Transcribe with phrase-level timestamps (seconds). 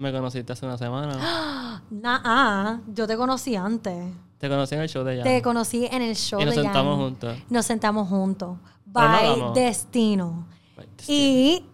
[0.00, 1.82] Me conociste hace una semana.
[1.90, 4.14] Nah, ah, yo te conocí antes.
[4.38, 5.24] Te conocí en el show de ella.
[5.24, 7.04] Te conocí en el show Y nos de sentamos Jan.
[7.04, 7.36] juntos.
[7.50, 8.58] Nos sentamos juntos.
[8.94, 10.46] Pero no By destino.
[11.08, 11.66] Y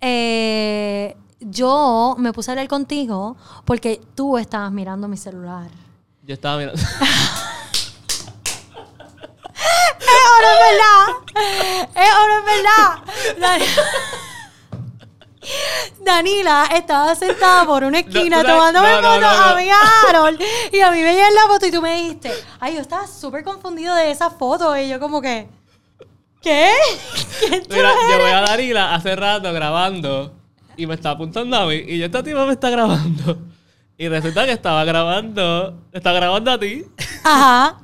[0.00, 3.36] eh, yo me puse a hablar contigo
[3.66, 5.70] porque tú estabas mirando mi celular.
[6.24, 6.80] Yo estaba mirando.
[10.00, 10.08] ¡Es
[10.38, 11.06] oro, es verdad!
[11.94, 12.44] ¡Es oro, es
[13.36, 13.60] verdad!
[15.40, 19.68] Dani- Danila estaba sentada por una esquina tomándome fotos a mí
[20.08, 20.40] Harold.
[20.72, 23.42] Y a mí me llega la foto y tú me dijiste, ay, yo estaba súper
[23.44, 24.76] confundido de esa foto.
[24.76, 25.48] Y yo como que,
[26.42, 26.70] ¿qué?
[27.40, 30.34] ¿Quién tú Mira, yo voy a Darila hace rato grabando
[30.76, 33.38] y me está apuntando a mí y yo esta tipa me está grabando.
[34.00, 36.86] Y resulta que estaba grabando, está grabando a ti.
[37.22, 37.76] Ajá.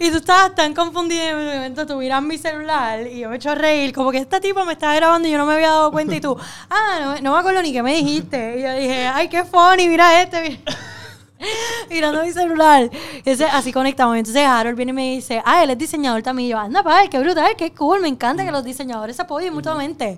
[0.00, 3.36] Y tú estabas tan confundida en un momento tú miras mi celular y yo me
[3.36, 5.68] echo a reír, como que esta tipo me estaba grabando y yo no me había
[5.68, 6.34] dado cuenta y tú,
[6.70, 8.60] ah, no, no me acuerdo ni qué me dijiste.
[8.60, 10.40] Y yo dije, ay, qué funny, mira este.
[10.40, 10.58] mira".
[11.90, 12.88] Mirando mi celular.
[13.22, 14.16] Ese- así conectamos.
[14.16, 16.46] Entonces Harold viene y me dice, ah, él es diseñador también.
[16.46, 18.00] Y yo, anda, pa, qué brutal, qué cool.
[18.00, 20.16] Me encanta que los diseñadores se apoyen mutuamente.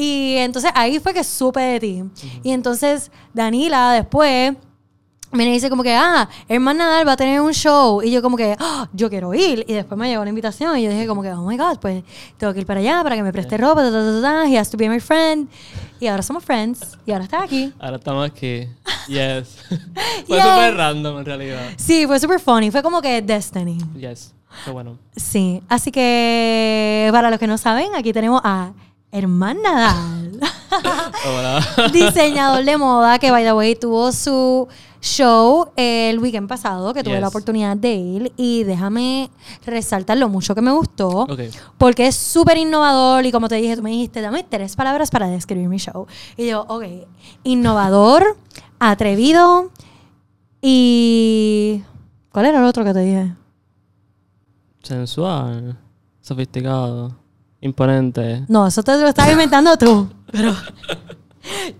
[0.00, 2.04] Y entonces ahí fue que supe de ti.
[2.42, 4.54] Y entonces Danila después
[5.32, 8.02] me dice como que, ah, Herman Nadal va a tener un show.
[8.02, 9.64] Y yo como que, "Ah, yo quiero ir.
[9.68, 12.02] Y después me llegó la invitación y yo dije como que, oh my God, pues
[12.36, 13.82] tengo que ir para allá para que me preste ropa.
[13.82, 15.48] Ta, ta, ta, ta, He has to be my friend.
[16.00, 16.98] Y ahora somos friends.
[17.06, 17.72] Y ahora está aquí.
[17.78, 18.66] Ahora estamos aquí.
[19.08, 19.56] Yes.
[20.26, 20.44] Fue Yes.
[20.44, 21.60] súper random en realidad.
[21.76, 22.70] Sí, fue super funny.
[22.70, 23.78] Fue como que Destiny.
[23.98, 24.32] Yes.
[24.64, 24.98] Qué bueno.
[25.16, 25.62] Sí.
[25.68, 28.72] Así que, para los que no saben, aquí tenemos a
[29.12, 30.40] Herman Nadal.
[31.26, 31.60] Hola.
[31.92, 34.68] diseñador de moda que, by the way, tuvo su
[35.02, 37.20] show el weekend pasado, que tuve Yes.
[37.22, 38.32] la oportunidad de ir.
[38.36, 39.30] Y déjame
[39.66, 41.40] resaltar lo mucho que me gustó, Ok.
[41.78, 43.24] porque es súper innovador.
[43.26, 46.06] Y como te dije, tú me dijiste, dame tres palabras para describir mi show.
[46.36, 46.84] Y yo, ok,
[47.42, 48.36] innovador,
[48.78, 49.70] atrevido
[50.62, 51.82] y.
[52.30, 53.34] ¿Cuál era el otro que te dije?
[54.84, 55.76] Sensual.
[56.20, 57.16] Sofisticado.
[57.60, 58.44] Imponente.
[58.48, 60.08] No, eso te lo estás inventando tú.
[60.32, 60.54] Pero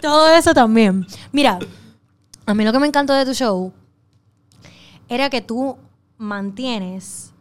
[0.01, 1.07] todo eso también.
[1.33, 1.59] Mira,
[2.47, 3.73] a mí lo que me encantó de tu show
[5.09, 5.77] era que tú
[6.19, 7.33] mantienes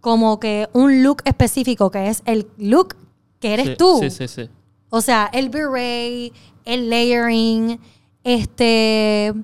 [0.00, 2.96] como que un look específico, que es el look
[3.40, 3.98] que eres Sí, tú.
[4.00, 4.48] Sí, sí, sí.
[4.88, 6.32] O sea, el beret,
[6.64, 7.80] el layering,
[8.24, 9.34] este,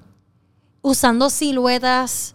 [0.83, 2.35] usando siluetas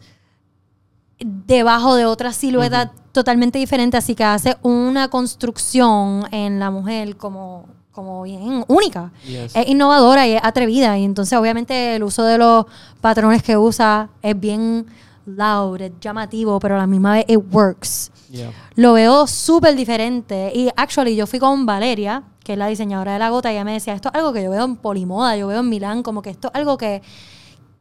[1.20, 7.66] debajo de otras siluetas totalmente diferentes, así que hace una construcción en la mujer como,
[7.92, 9.12] como bien única.
[9.26, 9.56] Yes.
[9.56, 12.66] Es innovadora y es atrevida, y entonces obviamente el uso de los
[13.02, 14.86] patrones que usa es bien
[15.26, 18.54] loud, es llamativo, pero a la misma vez it works Yeah.
[18.76, 20.54] lo veo súper diferente.
[20.56, 23.66] Y actually, yo fui con Valeria, que es la diseñadora de la gota, y ella
[23.66, 26.22] me decía, esto es algo que yo veo en Polimoda, yo veo en Milán, como
[26.22, 27.02] que esto es algo que,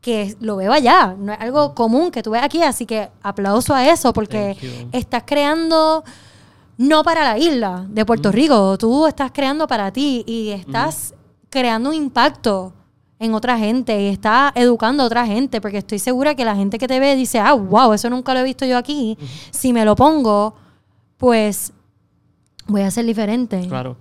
[0.01, 3.75] que lo veo allá, no es algo común que tú ves aquí, así que aplauso
[3.75, 4.57] a eso, porque
[4.93, 6.03] estás creando
[6.79, 11.15] no para la isla de Puerto Rico, tú estás creando para ti y estás
[11.51, 12.73] creando un impacto
[13.19, 16.79] en otra gente y estás educando a otra gente, porque estoy segura que la gente
[16.79, 19.19] que te ve dice, ah, wow, eso nunca lo he visto yo aquí.
[19.51, 20.55] Si me lo pongo,
[21.19, 21.75] pues
[22.67, 23.69] voy a ser diferente.
[23.69, 23.99] Claro.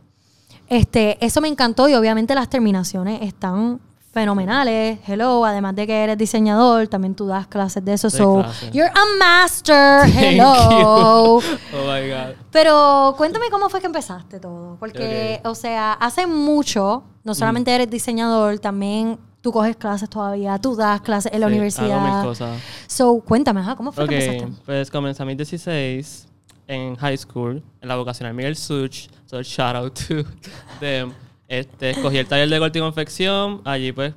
[0.69, 3.81] Este, eso me encantó y obviamente las terminaciones están
[4.19, 4.99] fenomenales.
[5.07, 8.09] Hello, además de que eres diseñador, también tú das clases de eso.
[8.09, 8.43] So,
[8.73, 10.01] you're a master.
[10.01, 11.39] Thank Hello.
[11.41, 11.47] you.
[11.73, 12.35] Oh my God.
[12.51, 14.75] Pero cuéntame cómo fue que empezaste todo.
[14.79, 15.47] Porque, Ok.
[15.51, 20.99] o sea, hace mucho, no solamente eres diseñador, también tú coges clases todavía, tú das
[21.01, 21.97] clases en la Sí, universidad.
[22.05, 22.59] Hago mil cosas.
[22.87, 24.61] So, cuéntame, ¿cómo fue Ok, que empezaste?
[24.65, 26.27] pues comencé a mis 16
[26.67, 29.07] en high school, en la vocacional Miguel Such.
[29.25, 30.23] So, shout out to
[30.79, 31.13] them.
[31.49, 33.61] Este, escogí el taller de corte y confección.
[33.65, 34.13] Allí, pues,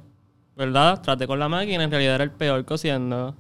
[0.55, 1.01] ¿verdad?
[1.01, 1.83] Traté con la máquina.
[1.83, 3.35] En realidad era el peor cosiendo.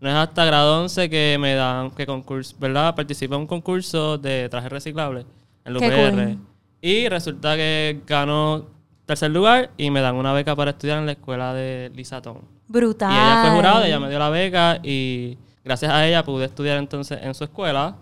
[0.00, 2.94] No es hasta grado 11 que me dan, que concurso, ¿verdad?
[2.94, 5.26] Participo en un concurso de trajes reciclables
[5.64, 6.38] en UPR.
[6.80, 8.66] Y resulta que gano
[9.06, 12.40] tercer lugar y me dan una beca para estudiar en la escuela de Lisatón.
[12.66, 13.12] Brutal.
[13.12, 16.78] Y ella fue jurada, ella me dio la beca y gracias a ella pude estudiar
[16.78, 17.96] entonces en su escuela,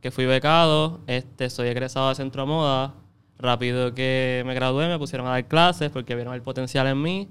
[0.00, 2.94] que fui becado, este, soy egresado de Centro Moda.
[3.38, 7.28] Rápido que me gradué me pusieron a dar clases porque vieron el potencial en mí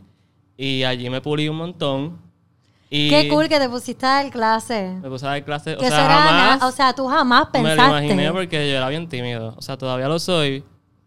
[0.57, 2.19] y allí me pulí un montón.
[2.89, 4.93] Y Qué cool que te pusiste a dar clase.
[5.01, 7.81] Me puse a dar clases, o eso sea, jamás o sea, tú jamás me pensaste.
[7.81, 9.55] lo imaginé porque yo era bien tímido.
[9.57, 10.63] O sea, todavía lo soy,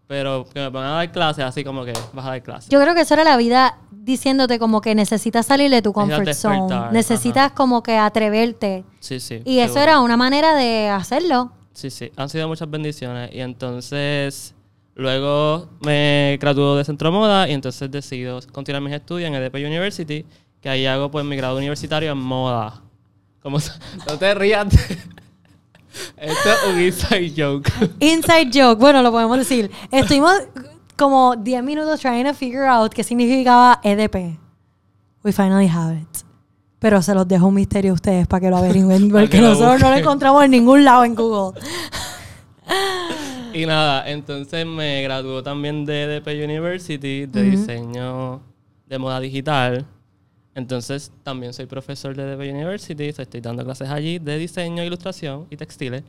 [0.08, 2.68] pero que me pongan a dar clases así como que vas a dar clases.
[2.68, 6.26] Yo creo que eso era la vida diciéndote como que necesitas salir de tu comfort
[6.26, 6.92] Necesitas zone.
[6.92, 8.84] Necesitas como que atreverte.
[8.98, 9.42] sí, sí.
[9.44, 9.82] Y eso seguro.
[9.82, 11.52] era una manera de hacerlo.
[11.72, 13.30] Sí, sí, han sido muchas bendiciones.
[13.32, 14.54] Y entonces,
[14.98, 20.26] Luego me graduó de Centro Moda y entonces decido continuar mis estudios en EDP University,
[20.60, 22.82] que ahí hago pues mi grado universitario en moda.
[23.40, 23.58] Como,
[24.08, 24.66] no te rías.
[26.16, 27.70] Esto es un inside joke.
[28.00, 29.70] Inside joke, bueno, lo podemos decir.
[29.92, 30.32] Estuvimos
[30.96, 34.36] como 10 minutos trying to figure out qué significaba EDP.
[35.22, 36.24] We finally have it.
[36.80, 39.90] Pero se los dejo un misterio a ustedes para que lo averigüen, porque nosotros no
[39.90, 41.60] lo encontramos en ningún lado en Google.
[43.58, 48.40] Y nada, entonces me graduó también de EDP University de diseño
[48.86, 49.84] de moda digital.
[50.54, 55.56] Entonces también soy profesor de EDP University, estoy dando clases allí de diseño, ilustración y
[55.56, 56.04] textiles.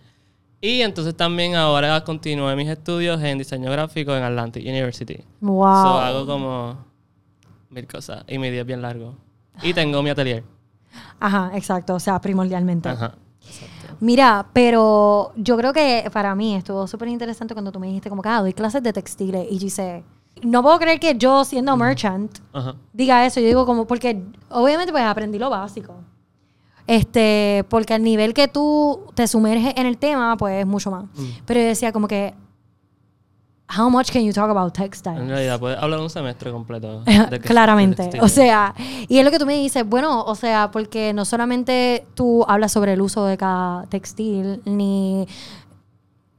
[0.62, 5.18] Y entonces también ahora continúo mis estudios en diseño gráfico en Atlantic University.
[5.42, 5.64] Wow.
[5.64, 6.86] So hago como
[7.72, 9.16] mil cosas y mi día es bien largo.
[9.64, 10.44] Y tengo mi atelier.
[11.20, 12.90] Ajá, exacto, o sea, primordialmente.
[12.90, 13.16] Ajá.
[14.00, 18.22] Mira, pero yo creo que para mí estuvo súper interesante cuando tú me dijiste como
[18.22, 20.04] que ah, doy clases de textiles y yo hice,
[20.42, 22.76] no puedo creer que yo siendo merchant Ajá.
[22.94, 23.40] diga eso.
[23.40, 25.96] Yo digo como, porque obviamente pues aprendí lo básico.
[26.88, 31.06] Este, porque al nivel que tú te sumerges en el tema, pues es mucho más.
[31.46, 32.34] Pero yo decía como que,
[33.78, 35.28] how much can you talk about En textiles?
[35.28, 37.04] realidad puedes hablar un semestre completo.
[37.30, 38.10] de Claramente.
[38.22, 38.74] O sea,
[39.08, 42.72] y es lo que tú me dices, bueno, o sea, porque no solamente tú hablas
[42.72, 45.28] sobre el uso de cada textil, ni,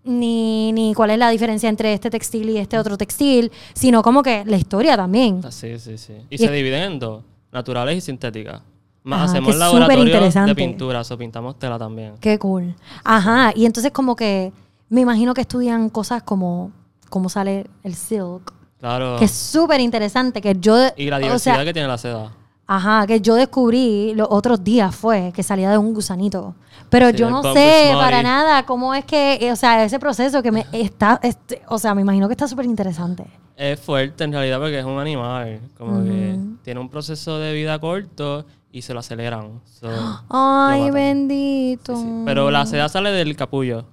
[0.05, 4.23] ni, ni cuál es la diferencia entre este textil y este otro textil, sino como
[4.23, 5.41] que la historia también.
[5.45, 6.15] Ah, Sí, sí, sí.
[6.31, 7.23] Y, Y se es- dividen en dos,
[7.53, 8.63] naturales y sintéticas.
[9.03, 10.51] Más Ajá, hacemos es laboratorio superinteresante.
[10.51, 12.15] de pintura, o pintamos tela también.
[12.21, 12.75] Qué cool.
[13.03, 14.53] Ajá, y entonces como que
[14.91, 16.71] me imagino que estudian cosas como
[17.11, 19.17] cómo sale el silk, Claro.
[19.19, 20.75] que es súper interesante, que yo...
[20.97, 22.33] y la o diversidad sea, que tiene la seda.
[22.67, 26.55] Ajá, que yo descubrí los otros días fue que salía de un gusanito.
[26.89, 30.41] Pero Sí, yo no sé para nada cómo es que, eh, o sea, ese proceso
[30.43, 33.27] que me está, este, o sea, me imagino que está súper interesante.
[33.57, 35.61] Es fuerte en realidad porque es un animal.
[35.77, 39.61] Como que tiene un proceso de vida corto y se lo aceleran.
[39.65, 39.89] So,
[40.31, 41.97] Ay, bendito.
[41.97, 42.23] sí, sí.
[42.25, 43.85] Pero la seda sale del capullo.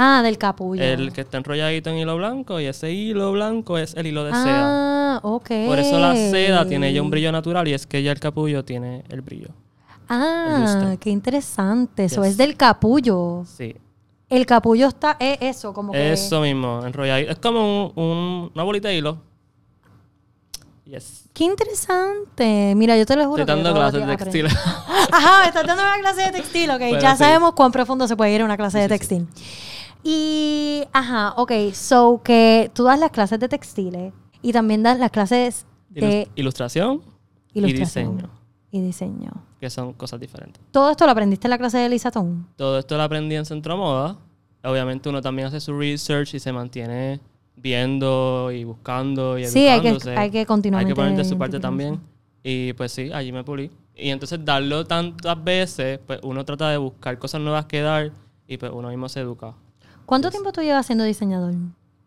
[0.00, 0.80] Ah, del capullo.
[0.80, 4.30] El que está enrolladito en hilo blanco y ese hilo blanco es el hilo de
[4.30, 5.16] seda.
[5.16, 5.48] Ah, ok.
[5.66, 8.64] Por eso la seda tiene ya un brillo natural y es que ya el capullo
[8.64, 9.48] tiene el brillo.
[10.08, 12.04] Ah, qué interesante.
[12.04, 12.30] Eso Yes.
[12.32, 13.42] es del capullo.
[13.44, 13.74] Sí.
[14.30, 16.12] El capullo está, es eso, como que...
[16.12, 17.32] Eso mismo, enrolladito.
[17.32, 19.18] Es como un- un- una bolita de hilo.
[20.84, 21.24] Yes.
[21.34, 22.72] Qué interesante.
[22.76, 24.46] Mira, yo te lo juro Estoy dando clases de textil.
[25.12, 26.80] Ajá, estás dando una clase de textil, ok.
[27.00, 27.18] Ya sí.
[27.18, 29.26] sabemos cuán profundo se puede ir a una clase de textil.
[30.02, 31.52] Y, ajá, ok.
[31.72, 34.12] So, que tú das las clases de textiles
[34.42, 37.02] y también das las clases de Ilus- Ilustración
[37.52, 38.30] y diseño,
[38.70, 39.30] y diseño.
[39.60, 40.62] que son cosas diferentes.
[40.70, 42.46] ¿Todo esto lo aprendiste en la clase de Lisatón?
[42.56, 44.16] Todo esto lo aprendí en Centro Moda.
[44.62, 47.20] Obviamente uno también hace su research y se mantiene
[47.56, 51.36] viendo y buscando y Sí, hay que- hay que continuamente Hay que poner de su
[51.36, 52.00] parte también.
[52.42, 53.70] Y pues sí, allí me pulí.
[53.96, 58.12] Y entonces darlo tantas veces, pues uno trata de buscar cosas nuevas que dar
[58.46, 59.54] y pues uno mismo se educa.
[60.08, 61.52] ¿Cuánto tiempo tú llevas siendo diseñador?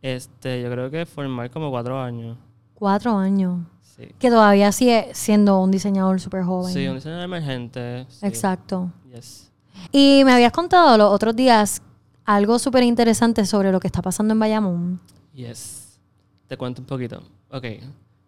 [0.02, 2.36] Este, yo creo que formar como cuatro años.
[2.74, 3.60] Cuatro años.
[3.80, 4.08] Sí.
[4.18, 6.74] Que todavía sigue siendo un diseñador súper joven.
[6.74, 8.08] Sí, un diseñador emergente.
[8.10, 8.26] sí.
[8.26, 8.92] Exacto.
[9.14, 9.52] Yes.
[9.92, 11.84] Y me habías contado los otros días
[12.26, 15.00] algo súper interesante sobre lo que está pasando en Bayamón.
[15.36, 16.00] Yes.
[16.48, 17.22] Te cuento un poquito.
[17.52, 17.66] Ok.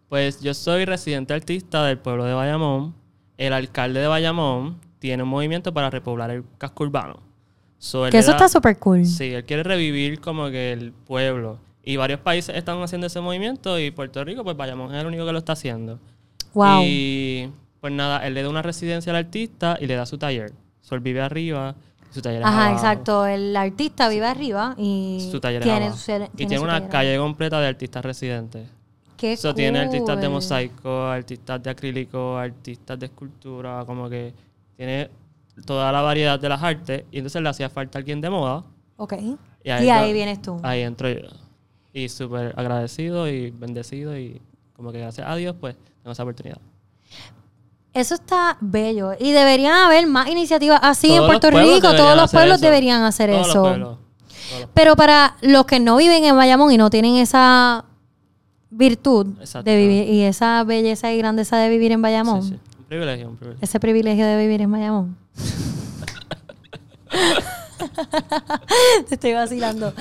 [0.08, 2.94] Pues yo soy residente artista del pueblo de Bayamón.
[3.38, 7.33] El alcalde de Bayamón tiene un movimiento para repoblar el casco urbano.
[7.84, 9.06] So, Que eso da- está súper cool.
[9.06, 11.60] Sí, él quiere revivir como que el pueblo.
[11.84, 15.26] Y varios países están haciendo ese movimiento y Puerto Rico, pues Bayamón es el único
[15.26, 16.00] que lo está haciendo.
[16.54, 16.82] Wow.
[16.86, 17.50] Y
[17.82, 20.54] pues nada, él le da una residencia al artista y le da su taller.
[20.80, 21.76] So, él vive arriba,
[22.12, 22.76] su taller es Ajá, abajo.
[22.76, 23.26] exacto.
[23.26, 25.98] El artista vive arriba y Su taller tiene, abajo.
[25.98, 28.66] su, tiene y tiene su una taller calle completa de artistas residentes.
[29.18, 30.34] Qué Eso tiene artistas de cool.
[30.36, 34.34] mosaico, artistas de acrílico, artistas de escultura, como que
[34.78, 35.10] tiene
[35.66, 37.04] toda la variedad de las artes.
[37.12, 38.64] Y entonces le hacía falta alguien de moda.
[38.98, 39.14] Ok.
[39.22, 40.60] Y Y ahí, yo- vienes tú.
[40.64, 41.28] Ahí entro yo.
[41.94, 44.42] Y súper agradecido y bendecido y
[44.76, 46.58] como que gracias a Dios pues tengo esa oportunidad.
[47.94, 49.12] Eso está bello.
[49.20, 51.96] Y deberían haber más iniciativas así Todos en Puerto pueblos Rico.
[51.96, 52.66] Todos los pueblos eso.
[52.66, 53.62] deberían hacer Todos los eso.
[53.62, 53.98] pueblos,
[54.60, 57.86] los- Pero para los que no viven en Bayamón y no tienen esa
[58.72, 59.28] virtud
[59.64, 62.60] de vivir y esa belleza y grandeza de vivir en Bayamón, Sí, sí.
[62.94, 63.64] Un privilegio, un privilegio.
[63.64, 65.18] ese privilegio de vivir en Bayamón.
[69.08, 69.94] Te estoy vacilando.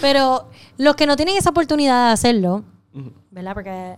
[0.00, 0.48] Pero
[0.78, 2.62] los que no tienen esa oportunidad de hacerlo,
[3.30, 3.54] ¿verdad?
[3.54, 3.96] Porque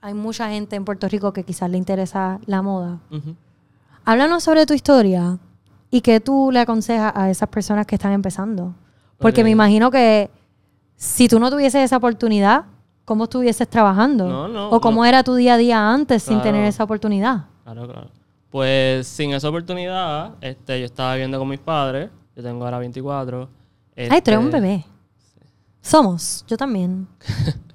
[0.00, 2.98] hay mucha gente en Puerto Rico que quizás le interesa la moda.
[4.04, 5.38] Háblanos sobre tu historia
[5.90, 8.74] y qué tú le aconsejas a esas personas que están empezando.
[9.18, 9.44] Porque Ok.
[9.44, 10.30] me imagino que
[10.96, 12.64] si tú no tuvieses esa oportunidad,
[13.04, 14.28] ¿cómo estuvieses trabajando?
[14.28, 15.06] No, no, ¿O cómo no.
[15.06, 17.46] era tu día a día antes sin tener esa oportunidad?
[17.64, 18.08] Claro, claro.
[18.50, 22.10] Pues sin esa oportunidad, este, yo estaba viviendo con mis padres.
[22.34, 23.48] Yo tengo ahora 24.
[23.96, 24.84] Ay, tú eres un este, bebé.
[25.80, 27.06] Somos, yo también.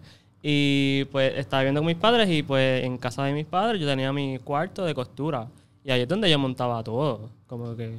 [0.48, 3.88] Y pues estaba viviendo con mis padres y pues en casa de mis padres yo
[3.88, 5.48] tenía mi cuarto de costura.
[5.84, 7.32] Y ahí es donde yo montaba todo.
[7.48, 7.98] Como que...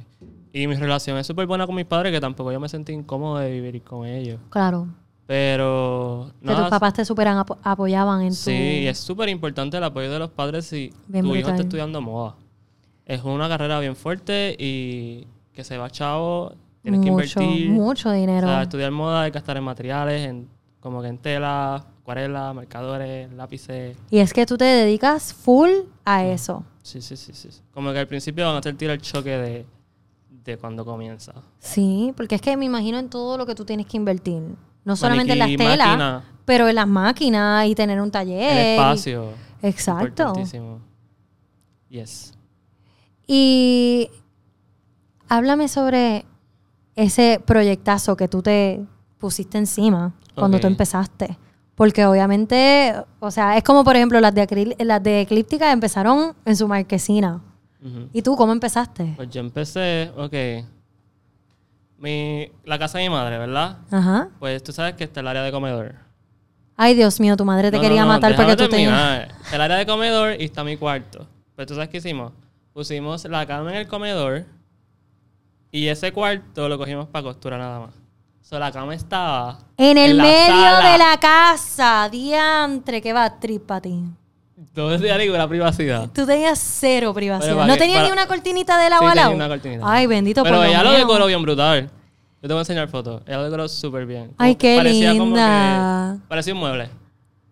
[0.53, 3.39] Y mi relación es súper buena con mis padres que tampoco yo me sentí incómodo
[3.39, 4.39] de vivir con ellos.
[4.49, 4.87] Claro.
[5.27, 6.31] Pero...
[6.41, 8.35] Que tus papás te superan, apo- apoyaban en tu...
[8.35, 11.53] Sí, es súper importante el apoyo de los padres si Bien tu hijo brutal.
[11.55, 12.35] está estudiando moda.
[13.05, 17.69] Es una carrera bien fuerte y que se va chavo, tienes que mucho, invertir.
[17.71, 18.47] mucho O dinero.
[18.47, 20.47] sea, estudiar moda hay que gastar en materiales, en,
[20.79, 23.97] como que en tela, acuarela, marcadores, lápices.
[24.09, 25.69] Y es que tú te dedicas full
[26.05, 26.63] a eso.
[26.83, 27.51] Sí, sí, sí, sí.
[27.51, 27.61] sí.
[27.73, 29.65] Como que al principio van a sentir el choque de,
[30.45, 31.33] de cuando comienza.
[31.59, 34.41] Sí, porque es que me imagino en todo lo que tú tienes que invertir.
[34.87, 38.51] No solamente en las telas, máquina, pero en las máquinas y tener un taller.
[38.51, 39.33] el y- espacio.
[39.61, 40.33] Exacto.
[41.89, 42.33] Yes.
[43.27, 44.09] Y
[45.27, 46.25] háblame sobre
[46.95, 48.85] ese proyectazo que tú te
[49.17, 51.37] pusiste encima cuando tú empezaste.
[51.75, 56.33] Porque obviamente, o sea, es como por ejemplo las de, acril- las de Eclíptica empezaron
[56.45, 57.41] en su marquesina.
[58.13, 59.13] ¿Y tú cómo empezaste?
[59.17, 60.33] Pues yo empecé, ok.
[61.97, 63.77] Mi, la casa de mi madre, ¿verdad?
[63.91, 64.29] Ajá.
[64.39, 65.95] Pues tú sabes que está el área de comedor.
[66.75, 68.91] Ay, Dios mío, tu madre te No, quería no, no, matar déjame porque tú tenías...
[68.91, 69.35] terminar.
[69.51, 71.27] El área de comedor y está mi cuarto.
[71.55, 72.33] Pues tú sabes qué hicimos.
[72.71, 74.45] Pusimos la cama en el comedor
[75.71, 77.95] y ese cuarto lo cogimos para costura nada más.
[77.95, 83.33] O sea, la cama estaba En el medio de la casa, diantre, que va
[83.65, 84.03] para ti.
[84.77, 86.07] Todo área con la privacidad.
[86.13, 87.55] Tú tenías cero privacidad.
[87.55, 89.35] Pero ¿No tenías ni una cortinita de lado Sí, a tenía lado?
[89.35, 89.81] una cortinita.
[89.83, 91.89] Ay, bendito Pero lo ella lo decoró bien brutal.
[92.43, 93.23] Yo te voy a enseñar fotos.
[93.25, 94.33] Ella lo decoró súper bien.
[94.37, 96.17] Ay, Como- qué parecía como linda.
[96.21, 96.89] que- parecía un mueble.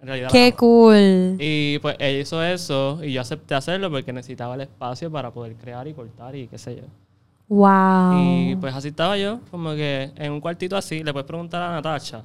[0.02, 0.30] En realidad.
[0.32, 1.36] Qué cool.
[1.40, 5.56] Y pues ella hizo eso y yo acepté hacerlo porque necesitaba el espacio para poder
[5.56, 6.84] crear y cortar y qué sé yo.
[7.48, 8.20] Wow.
[8.52, 11.72] Y pues así estaba yo, como que en un cuartito así, le puedes preguntar a
[11.72, 12.22] Natacha.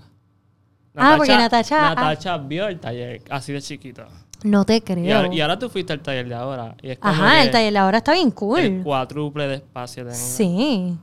[0.94, 1.94] Ah, porque Natacha- ah.
[1.94, 4.04] Natacha vio el taller así de chiquito.
[4.44, 5.16] No te Y creo.
[5.16, 6.74] ahora, y ahora tú fuiste al taller de ahora.
[6.82, 8.80] Y es como Ajá, el taller ahora está bien El cool.
[8.82, 10.16] cuádruple de espacio tengo.
[10.16, 10.96] Sí.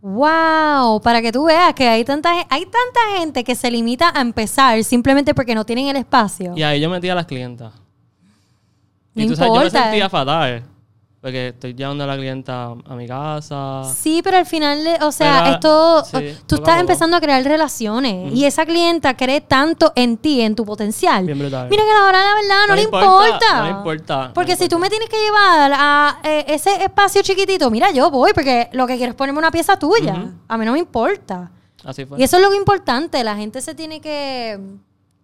[0.00, 4.20] Wow, para que tú veas que hay tanta, hay tanta gente que se limita a
[4.20, 6.52] empezar simplemente porque no tienen el espacio.
[6.56, 7.72] Y ahí yo metí a las clientas.
[9.14, 10.62] No y tú sabes, yo me sentía fatal.
[11.28, 13.82] Porque estoy llevando a la clienta a mi casa.
[13.84, 18.32] Sí, pero al final, o sea, Pero, esto, sí, tú estás empezando a crear relaciones
[18.32, 21.26] y esa clienta cree tanto en ti, en tu potencial.
[21.26, 21.68] Bien brutal.
[21.68, 23.06] Mira que ahora la verdad no, No le importa.
[23.06, 27.20] importa, no le importa, Porque si tú me tienes que llevar a eh, ese espacio
[27.20, 30.32] chiquitito, mira, yo voy porque lo que quiero es ponerme una pieza tuya.
[30.48, 31.50] A mí no me importa.
[31.84, 32.18] Así fue.
[32.18, 33.22] Y eso es lo importante.
[33.22, 34.58] La gente se tiene que...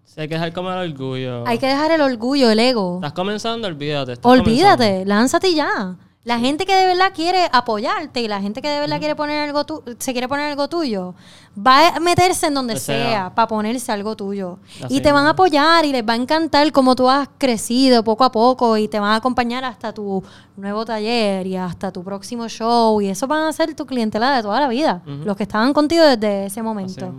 [0.04, 1.46] Sí, hay que dejar como el orgullo.
[1.46, 2.96] Hay que dejar el orgullo, el ego.
[2.96, 4.12] Estás comenzando, olvídate.
[4.12, 5.96] estás Olvídate, lánzate ya.
[6.24, 9.46] La gente que de verdad quiere apoyarte y la gente que de verdad quiere poner
[9.46, 11.14] algo tu se quiere poner algo tuyo,
[11.54, 13.34] va a meterse en donde O sea, sea.
[13.34, 14.58] para ponerse algo tuyo.
[14.82, 18.02] Así y te van a apoyar y les va a encantar cómo tú has crecido
[18.02, 20.24] poco a poco y te van a acompañar hasta tu
[20.56, 23.02] nuevo taller y hasta tu próximo show.
[23.02, 25.02] Y eso van a ser tu clientela de toda la vida.
[25.04, 27.12] Los que estaban contigo desde ese momento.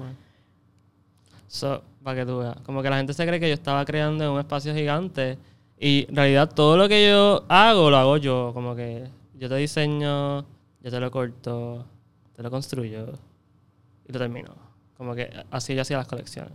[2.06, 2.42] Para que tú.
[2.64, 5.38] Como que la gente se cree que yo estaba creando un espacio gigante.
[5.78, 8.52] Y en realidad todo lo que yo hago, lo hago yo.
[8.54, 10.42] Como que yo te diseño,
[10.82, 11.84] yo te lo corto,
[12.36, 13.08] te lo construyo
[14.08, 14.56] y lo termino.
[14.96, 16.54] Como que así yo hacía las colecciones.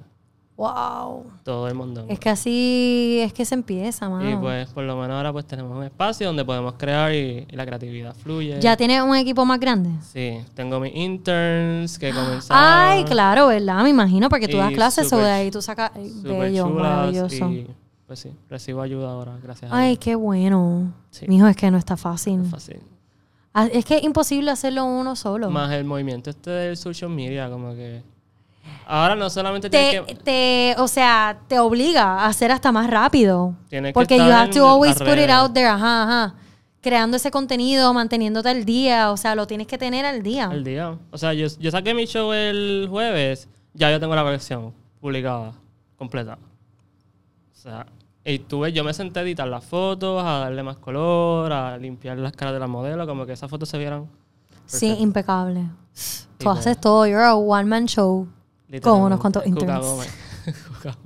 [0.61, 1.25] Wow.
[1.43, 2.05] Todo el mundo.
[2.07, 4.29] Es que así es que se empieza, mano.
[4.31, 7.57] Y pues por lo menos ahora pues tenemos un espacio donde podemos crear y, y
[7.57, 8.61] la creatividad fluye.
[8.61, 9.89] ¿Ya tienes un equipo más grande?
[10.03, 12.63] Sí, tengo mis interns que comenzaron.
[12.63, 13.83] Ay, claro, ¿verdad?
[13.85, 15.93] Me imagino, porque tú das clases o de ahí tú sacas.
[15.95, 17.51] ay, Súper Bello, maravilloso.
[17.51, 17.67] Y
[18.07, 20.93] pues sí, recibo ayuda ahora, gracias a Ay, qué bueno.
[21.11, 21.25] Sí.
[21.27, 22.43] Mijo, es que no está fácil.
[22.45, 22.81] Es fácil.
[23.55, 25.49] Ah, Es que es imposible hacerlo uno solo.
[25.51, 28.03] Más el movimiento este del social media, como que...
[28.87, 30.15] Ahora no solamente te, que...
[30.17, 33.55] te, o sea, te obliga a hacer hasta más rápido.
[33.69, 36.35] Tienes que Porque you estar have en to always put it out there, ajá, ajá.
[36.81, 40.47] Creando ese contenido, manteniéndote al día, o sea, lo tienes que tener al día.
[40.47, 40.99] Al día.
[41.11, 45.53] O sea, yo, yo saqué mi show el jueves, ya yo tengo la versión publicada,
[45.97, 46.39] completa.
[47.53, 47.87] O sea,
[48.25, 52.19] y tuve, yo me senté a editar las fotos, a darle más color, a limpiar
[52.19, 54.09] las caras de las modelos, como que esas fotos se vieran.
[54.67, 55.69] Sí, impecable.
[56.39, 58.27] Tú haces todo, you're a one man show.
[58.83, 60.09] Con unos cuantos interns.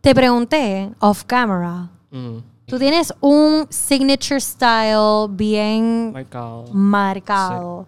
[0.00, 1.90] Te pregunté off camera.
[2.10, 6.64] Mm, Tú tienes un signature style bien marcado.
[6.72, 7.86] marcado.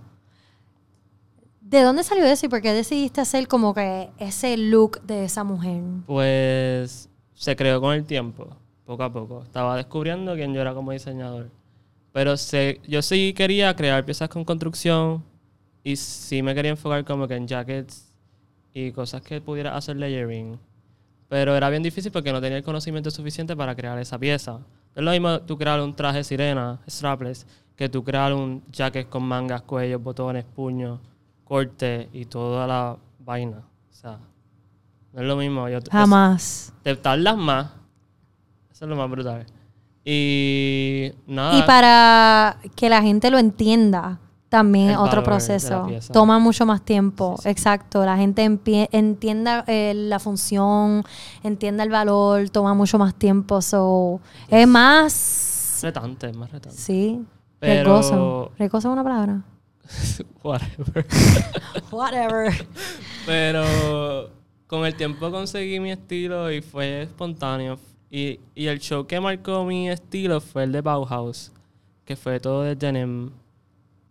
[1.61, 5.43] ¿De dónde salió eso y por qué decidiste hacer como que ese look de esa
[5.43, 5.83] mujer?
[6.07, 8.49] Pues se creó con el tiempo,
[8.85, 9.43] poco a poco.
[9.43, 11.51] Estaba descubriendo quién yo era como diseñador.
[12.13, 15.25] Pero se, yo sí quería crear piezas con construcción
[15.85, 18.11] y sí me quería enfocar como que en jackets
[18.73, 20.59] y cosas que pudiera hacer layering.
[21.29, 24.61] Pero era bien difícil porque no tenía el conocimiento suficiente para crear esa pieza.
[24.95, 29.25] Es lo mismo tú crear un traje sirena, strapless, que tú crear un jacket con
[29.25, 31.01] mangas, cuellos, botones, puños,
[31.45, 33.59] corte y toda la vaina.
[33.59, 34.19] O sea,
[35.13, 35.69] no es lo mismo.
[35.69, 36.73] Yo, Jamás.
[36.83, 37.73] te tardas más.
[38.73, 39.45] Eso es lo más brutal.
[40.05, 41.59] Y nada.
[41.59, 44.21] Y para que la gente lo entienda,
[44.55, 45.89] también El otro proceso.
[46.13, 47.35] Toma mucho más tiempo.
[47.39, 47.49] Sí, sí.
[47.49, 48.05] Exacto.
[48.07, 51.03] La gente entienda eh, la función,
[51.43, 53.61] entienda el valor, toma mucho más tiempo.
[53.61, 55.81] So, es más.
[55.83, 56.79] retante, es más retante.
[56.79, 57.21] Sí.
[57.59, 58.53] Pero- Recoso.
[58.57, 59.43] Recoso es una palabra.
[60.45, 61.05] Whatever.
[61.91, 62.67] Whatever.
[63.27, 64.31] Pero
[64.69, 67.77] con el tiempo conseguí mi estilo y fue espontáneo.
[68.09, 71.51] Y, y el show que marcó mi estilo fue el de Bauhaus,
[72.05, 73.33] que fue todo de denim.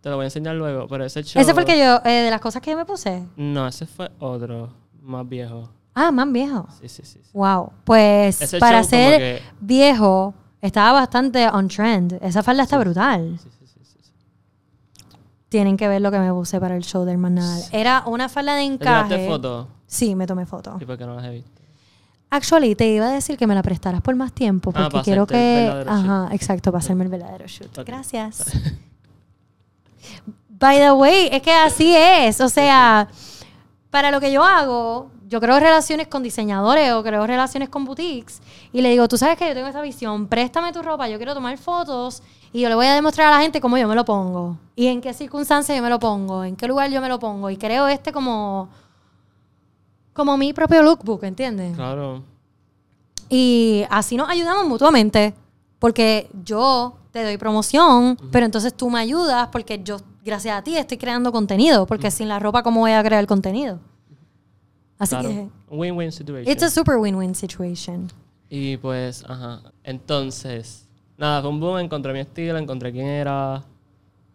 [0.03, 1.41] Te lo voy a enseñar luego, pero ese show...
[1.41, 3.23] Ese fue el que yo, eh, de las cosas que yo me puse.
[3.37, 4.69] No, ese fue otro,
[5.01, 5.69] más viejo.
[5.95, 6.67] Ah, más viejo.
[6.81, 7.19] Sí, sí, sí.
[7.23, 7.29] sí.
[7.31, 7.71] Wow.
[7.85, 12.19] Pues Ese para ser que- viejo, estaba bastante on trend.
[12.21, 13.39] Esa falda está brutal.
[13.41, 13.97] Sí, sí, sí, sí.
[15.47, 17.61] Tienen que ver lo que me puse para el show del Manal.
[17.71, 19.29] Era una falda de ¿Te tiraste encaje.
[19.29, 19.67] fotos?
[19.87, 20.75] Sí, me tomé foto.
[20.79, 21.49] Sí, porque no las he visto.
[22.29, 25.25] Actually, te iba a decir que me la prestaras por más tiempo Ah, porque quiero
[25.27, 25.85] que...
[25.87, 27.77] Ajá, exacto, para hacerme el verdadero shoot.
[27.77, 27.85] Ok.
[27.87, 28.51] Gracias.
[30.49, 32.39] By the way, es que así es.
[32.41, 33.07] O sea,
[33.89, 38.41] para lo que yo hago, yo creo relaciones con diseñadores o creo relaciones con boutiques
[38.71, 41.33] y le digo, tú sabes que yo tengo esta visión, préstame tu ropa, yo quiero
[41.33, 44.05] tomar fotos y yo le voy a demostrar a la gente cómo yo me lo
[44.05, 47.19] pongo y en qué circunstancias yo me lo pongo, en qué lugar yo me lo
[47.19, 48.69] pongo y creo este como
[50.13, 51.75] como mi propio lookbook, ¿entiendes?
[51.75, 52.23] Claro.
[53.29, 55.33] Y así nos ayudamos mutuamente.
[55.79, 60.75] Porque yo te doy promoción, pero entonces tú me ayudas porque yo, gracias a ti,
[60.75, 61.85] estoy creando contenido.
[61.85, 63.79] Porque sin la ropa, ¿cómo voy a crear contenido?
[64.97, 65.29] Así claro.
[65.29, 66.51] que, Win-win situation.
[66.51, 68.11] it's a super win-win situation.
[68.49, 69.61] Y pues, ajá.
[69.83, 73.63] Entonces, nada, fue un boom, encontré mi estilo, encontré quién era.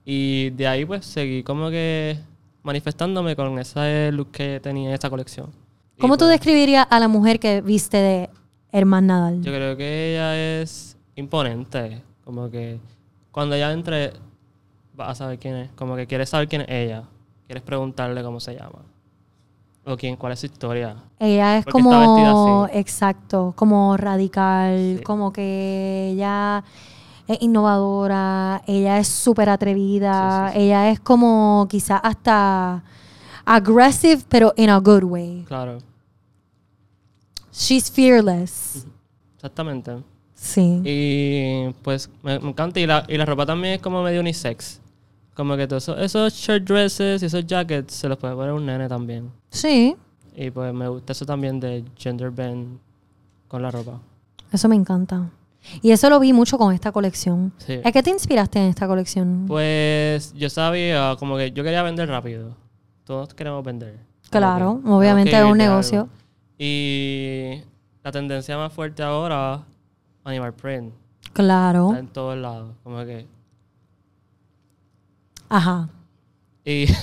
[0.05, 2.17] Y de ahí pues seguí como que
[2.63, 5.51] manifestándome con ese look que tenía en esta colección.
[5.97, 8.31] Y, ¿Cómo tú pues, describirías a la mujer que viste de
[8.71, 9.43] Herman Nadal?
[9.43, 12.07] Yo creo que ella es imponente.
[12.29, 12.79] Como que
[13.33, 14.13] cuando ella entre,
[14.93, 15.71] vas a saber quién es.
[15.73, 17.05] Como que quieres saber quién es ella.
[17.47, 18.81] Quieres preguntarle cómo se llama.
[19.87, 20.97] O quién, cuál es su historia.
[21.19, 22.79] Ella es Porque está vestida como, así.
[22.79, 25.03] exacto, como radical, Sí.
[25.05, 26.63] como que ella
[27.27, 30.65] es innovadora, ella es súper atrevida, Sí, sí, sí.
[30.67, 32.85] ella es como quizás hasta
[33.47, 35.45] aggressive, pero in a good way.
[35.49, 35.79] Claro,
[37.51, 38.87] She's fearless.
[39.37, 40.03] exactamente.
[40.41, 40.81] Sí.
[40.85, 42.79] Y pues me, me encanta.
[42.79, 44.81] Y la, y la ropa también es como medio unisex.
[45.35, 48.65] Como que todos esos, esos shirt dresses y esos jackets se los puede poner un
[48.67, 49.31] nene también.
[49.51, 49.97] Sí,
[50.35, 52.79] Y pues me gusta eso también de gender bend
[53.49, 54.01] con la ropa.
[54.53, 55.29] eso me encanta.
[55.83, 57.53] Y eso lo vi mucho con esta colección.
[57.59, 57.81] Sí.
[57.85, 59.45] ¿A qué te inspiraste en esta colección?
[59.49, 62.55] Pues yo sabía como que yo quería vender rápido.
[63.05, 63.99] Todos queremos vender.
[64.31, 66.01] claro, que obviamente es un negocio.
[66.03, 66.13] algo.
[66.59, 67.61] Y
[68.05, 69.65] la tendencia más fuerte ahora,
[70.29, 70.95] animal print.
[71.33, 71.89] Claro.
[71.89, 72.75] Está en todos lados.
[72.83, 73.27] Como que.
[75.49, 75.89] Ajá.
[76.65, 76.87] Y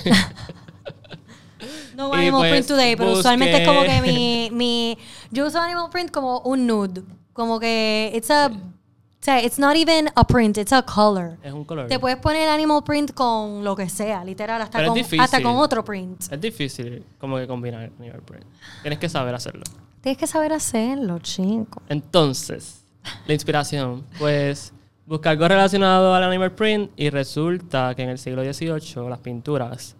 [1.96, 4.98] No Y Animal pues, Print Today, pero usualmente es como que mi, mi...
[5.30, 7.02] Yo uso Animal Print como un nude.
[7.32, 8.48] Como que it's a...
[8.48, 11.36] O sea, it's not even a print, it's a color.
[11.42, 11.88] es un color.
[11.88, 15.56] Te puedes poner Animal Print con lo que sea, literal, hasta, Pero con, hasta con
[15.56, 16.30] otro print.
[16.30, 18.44] Es difícil como que combinar animal print.
[18.82, 19.64] Tienes que saber hacerlo.
[20.00, 21.82] Tienes que saber hacerlo, chico.
[21.88, 22.84] Entonces,
[23.26, 24.72] la inspiración, pues
[25.06, 29.96] buscar algo relacionado al animal print y resulta que en el siglo XVIII las pinturas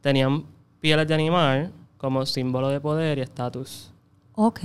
[0.00, 0.44] tenían
[0.80, 3.90] pieles de animal como símbolo de poder y estatus.
[4.34, 4.60] Ok.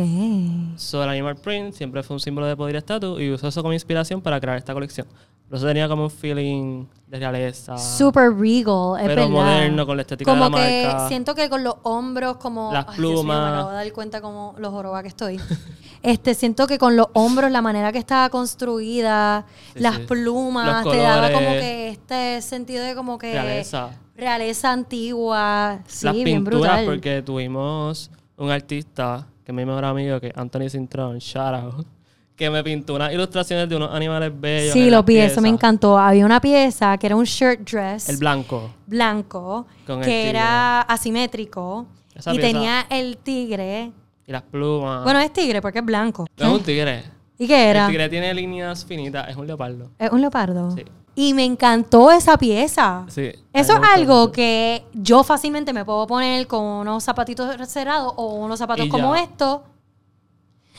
[0.78, 3.62] So, el animal print siempre fue un símbolo de poder y estatus y usó eso
[3.62, 5.08] como inspiración para crear esta colección.
[5.48, 7.78] Por eso tenía como un feeling de realeza.
[7.78, 9.30] Super regal, es pero verdad.
[9.30, 11.08] moderno, con la estética como de la que marca.
[11.08, 13.42] siento que con los hombros como Las Ay, Dios mío, plumas.
[13.42, 15.40] me acabo de dar cuenta como los joroba que estoy
[16.04, 20.02] este siento que con los hombros la manera que estaba construida Sí, las sí.
[20.08, 23.90] plumas Los te daba como que este sentido de como que realeza.
[24.16, 29.86] realeza antigua sí las bien pinturas, brutal porque tuvimos un artista, que es mi mejor
[29.86, 31.88] amigo, que es Anthony Cintrón, shout out,
[32.36, 34.74] que me pintó unas ilustraciones de unos animales bellos.
[34.74, 35.54] Sí, en lo las vi, eso me piezas.
[35.56, 35.98] encantó.
[35.98, 38.70] Había una pieza que era un shirt dress El blanco.
[38.86, 40.30] blanco Con el que tigre.
[40.30, 43.92] era asimétrico Esa y pieza- tenía el tigre.
[44.28, 45.04] Y las plumas.
[45.04, 46.28] Bueno, es tigre porque es blanco.
[46.38, 47.04] no es un tigre.
[47.40, 47.86] ¿Y qué era?
[47.86, 49.30] El tigre tiene líneas finitas.
[49.30, 49.90] Es un leopardo.
[49.98, 50.72] Es un leopardo.
[50.76, 50.84] Sí.
[51.16, 53.06] Y me encantó esa pieza.
[53.08, 53.32] Sí.
[53.54, 54.32] Eso es algo mucho.
[54.34, 59.16] que yo fácilmente me puedo poner con unos zapatitos cerrados o unos zapatos Y como
[59.16, 59.24] ya.
[59.24, 59.62] estos.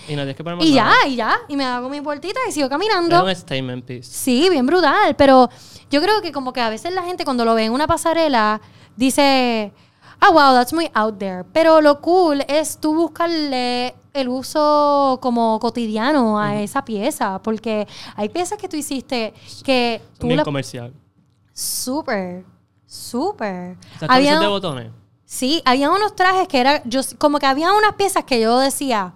[0.08, 1.38] Y no que Y ya, y ya.
[1.48, 3.24] Y me hago mi vueltita y sigo Es caminando.
[3.24, 4.10] un statement piece.
[4.10, 5.16] Sí, bien brutal.
[5.16, 5.48] Pero
[5.90, 8.60] yo creo que como que a veces la gente cuando lo ve en una pasarela
[8.96, 9.72] dice,
[10.20, 11.44] ah, wow, that's muy out there.
[11.52, 17.40] Pero lo cool es tú buscarle el uso como cotidiano a esa pieza.
[17.42, 19.32] Porque hay piezas que tú hiciste
[19.64, 20.44] que Son tú bien las...
[20.44, 20.92] comercial.
[21.52, 22.44] Súper,
[22.86, 23.76] súper.
[24.08, 24.90] Había- de botones.
[25.24, 29.12] Sí, había unos trajes que era, yo como que había unas piezas que yo decía,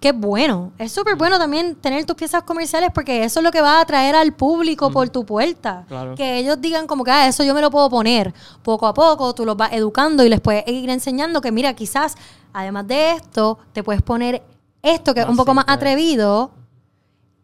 [0.00, 0.72] qué bueno.
[0.78, 3.80] Es súper bueno también tener tus piezas comerciales porque eso es lo que va a
[3.82, 5.84] atraer al público por tu puerta.
[5.88, 6.14] Claro.
[6.14, 8.32] Que ellos digan como que, ah, eso yo me lo puedo poner.
[8.62, 12.16] Poco a poco tú los vas educando y les puedes ir enseñando que, mira, quizás,
[12.52, 14.42] además de esto, te puedes poner
[14.82, 16.52] esto que es un poco más atrevido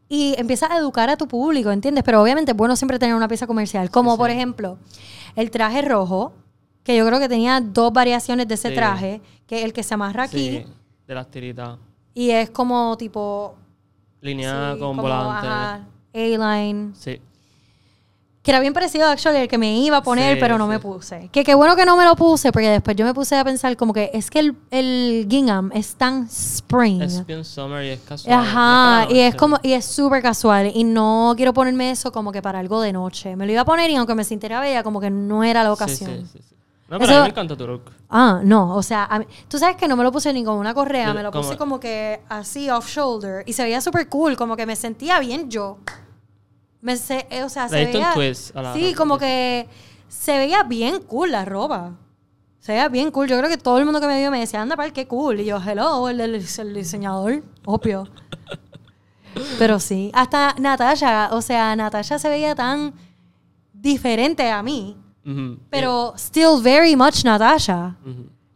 [0.08, 2.04] y empiezas a educar a tu público, ¿entiendes?
[2.04, 3.90] Pero obviamente es bueno siempre tener una pieza comercial.
[3.90, 4.18] Como Sí, sí.
[4.18, 4.78] por ejemplo,
[5.34, 6.32] el traje rojo,
[6.84, 9.94] que yo creo que tenía dos variaciones de ese traje, que es el que se
[9.94, 10.64] amarra aquí
[11.06, 11.78] de las tiritas.
[12.14, 13.54] Y es como tipo...
[14.20, 15.48] Línea sí, con como, volante.
[16.14, 16.92] A-line.
[16.94, 17.20] Sí.
[18.42, 20.70] Que era bien parecido, actually, el que me iba a poner, Sí, pero no sí.
[20.70, 21.30] me puse.
[21.32, 23.74] Que qué bueno que no me lo puse, porque después yo me puse a pensar
[23.76, 27.00] como que es que el, el gingham es tan spring.
[27.00, 28.38] Es bien summer y es casual.
[28.38, 30.70] Ajá, y es como, y es súper casual.
[30.74, 33.34] Y no quiero ponerme eso como que para algo de noche.
[33.34, 35.72] Me lo iba a poner y aunque me sintiera bella, como que no era la
[35.72, 36.10] ocasión.
[36.30, 36.53] sí, sí, sí.
[36.88, 37.90] No, pero a mí me encanta tu look.
[38.10, 40.56] Ah, no, o sea, a mí- tú sabes que no me lo puse ni con
[40.58, 44.08] una correa, Yo- me lo puse como que así off shoulder y se veía súper
[44.08, 45.78] cool, como que me sentía bien yo.
[46.82, 49.16] Me se, eh, o sea, Le se diste un veía twist a la Sí, como
[49.18, 49.66] que
[50.08, 51.92] se veía bien cool la ropa.
[52.60, 53.26] Se veía bien cool.
[53.28, 55.40] Yo creo que todo el mundo que me vio me decía, anda, para qué cool.
[55.40, 58.06] Y yo, hello, el, el- el diseñador, obvio.
[59.58, 62.94] Pero sí, hasta Natasha, o sea, Natasha se veía tan
[63.72, 64.96] diferente a mí,
[65.70, 67.96] Pero still very much Natasha.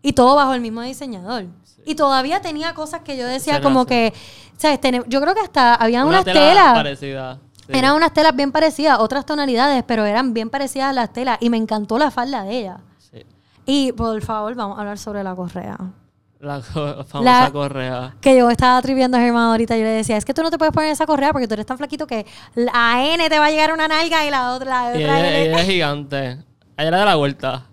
[0.03, 1.47] Y todo bajo el mismo diseñador.
[1.85, 4.13] Y todavía tenía cosas que yo decía como que,
[4.57, 4.79] ¿sabes?
[5.09, 6.99] Yo creo que hasta habían Una unas tela telas.
[6.99, 7.73] sí.
[7.73, 11.39] Eran unas telas bien parecidas, otras tonalidades, pero eran bien parecidas a las telas.
[11.41, 12.79] Y me encantó la falda de ella.
[12.99, 13.25] Sí.
[13.67, 15.77] Y por favor, vamos a hablar sobre la correa.
[16.41, 18.15] La co- famosa La- correa.
[18.21, 19.77] Que yo estaba triviando a Germán ahorita.
[19.77, 21.67] Yo le decía, es que tú no te puedes poner esa correa porque tú eres
[21.67, 24.99] tan flaquito que la N te va a llegar una nalga y la otra, la
[24.99, 25.43] Y otra ella, N.
[25.47, 26.39] ella es gigante.
[26.79, 27.65] Ella le da la vuelta.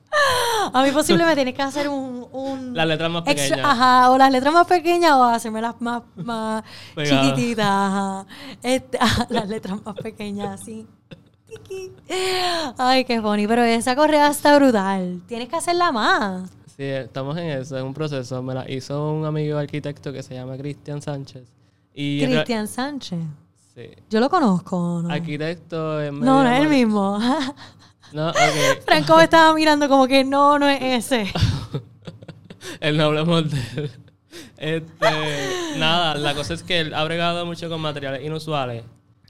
[0.73, 2.27] A mí posible me tienes que hacer un...
[2.31, 3.65] un Las letras más extra- pequeñas.
[3.71, 6.63] ajá, o las letras más pequeñas o hacerme las más, más
[6.97, 7.65] chiquititas.
[7.67, 8.25] Ajá.
[8.63, 10.87] Este, ajá, las letras más pequeñas, así.
[11.47, 11.91] Tiqui.
[12.77, 13.45] Ay, qué funny.
[13.47, 15.21] Pero esa correa está brutal.
[15.27, 16.49] Tienes que hacerla más.
[16.75, 18.41] Sí, estamos en eso, en un proceso.
[18.41, 21.47] Me la hizo un amigo arquitecto que se llama Cristian Sánchez.
[21.93, 23.19] Y Cristian Sánchez.
[23.75, 23.89] Sí.
[24.09, 25.13] Yo lo conozco, ¿no?
[25.13, 27.19] Arquitecto es No, no es el mismo.
[28.15, 28.31] No.
[28.85, 31.31] Franco me estaba mirando como que no, no es ese.
[32.79, 33.91] el no hablamos de él.
[34.57, 38.83] Este, nada, la cosa es que él ha bregado mucho con materiales inusuales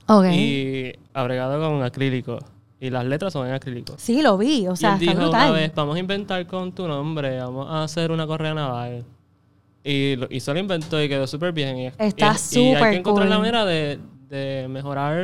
[0.07, 0.25] Ok.
[0.31, 2.39] y ha bregado con acrílico.
[2.79, 3.95] Y las letras son en acrílico.
[3.97, 4.67] Sí, lo vi.
[4.67, 5.49] O y sea, él está dijo brutal.
[5.49, 9.03] una vez, vamos a inventar con tu nombre, vamos a hacer una correa naval.
[9.83, 10.15] Y
[10.53, 11.77] lo inventó y quedó súper bien.
[11.77, 12.37] Y, Está y- Y hay
[12.75, 13.45] súper que encontrar la cool.
[13.45, 13.99] manera de,
[14.35, 15.17] de mejorar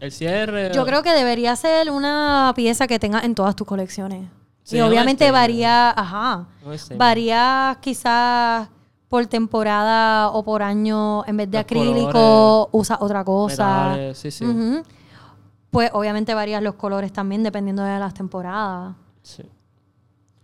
[0.00, 0.70] el cierre.
[0.74, 4.28] Yo creo que debería ser una pieza que tenga en todas tus colecciones.
[4.62, 6.98] Sí, y obviamente varía, ajá, statement.
[6.98, 8.68] varía quizás
[9.08, 13.88] por temporada o por año, en vez de Los acrílico, colores, usa otra cosa.
[13.90, 14.44] Metales, sí, sí.
[15.70, 18.94] Pues obviamente varían los colores también dependiendo de las temporadas.
[19.22, 19.42] sí.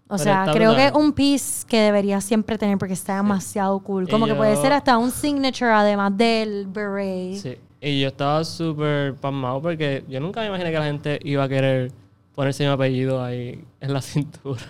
[0.06, 3.78] O Pero sea, creo que es un piece que debería siempre tener porque está demasiado
[3.80, 4.04] cool.
[4.06, 7.37] Y Como que puede ser hasta un signature además del beret.
[7.40, 7.56] Sí.
[7.85, 11.49] Y yo estaba súper pasmado porque yo nunca me imaginé que la gente iba a
[11.49, 11.92] querer
[12.35, 14.62] ponerse mi apellido ahí en la cintura.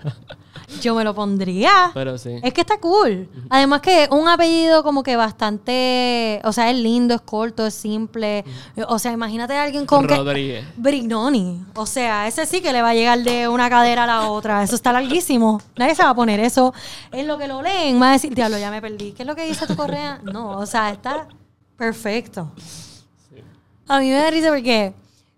[0.81, 1.92] Yo me lo pondría.
[1.94, 2.40] Pero sí.
[2.42, 3.29] Es que está cool.
[3.48, 8.44] Además que un apellido como que bastante, o sea, es lindo, es corto, es simple.
[8.88, 10.64] O sea, imagínate a alguien con que Rodríguez.
[10.77, 11.64] Brignoni.
[11.74, 14.62] O sea, ese sí que le va a llegar de una cadera a la otra.
[14.64, 15.61] Eso está larguísimo.
[15.77, 16.74] Nadie se va a poner eso.
[17.12, 19.12] En lo que lo leen, va a decir, diablo, ya me perdí.
[19.12, 20.20] ¿Qué es lo que dice tu correa?
[20.24, 21.29] No, o sea, está
[21.77, 22.50] perfecto.
[23.88, 24.94] A mí me da risa porque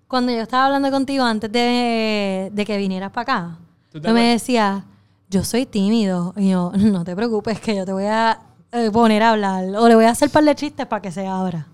[0.09, 3.59] cuando yo estaba hablando contigo antes de, de que vinieras para acá,
[3.93, 4.83] ¿Tú tú me decías,
[5.29, 6.33] yo soy tímido.
[6.37, 8.39] Y yo, no te preocupes, que yo te voy a
[8.73, 9.65] eh, poner a hablar.
[9.77, 11.67] O le voy a hacer par de chistes para que se abra.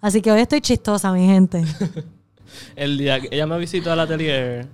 [0.00, 1.64] Así que hoy estoy chistosa, mi gente.
[2.76, 4.68] El día que ella me visitó al atelier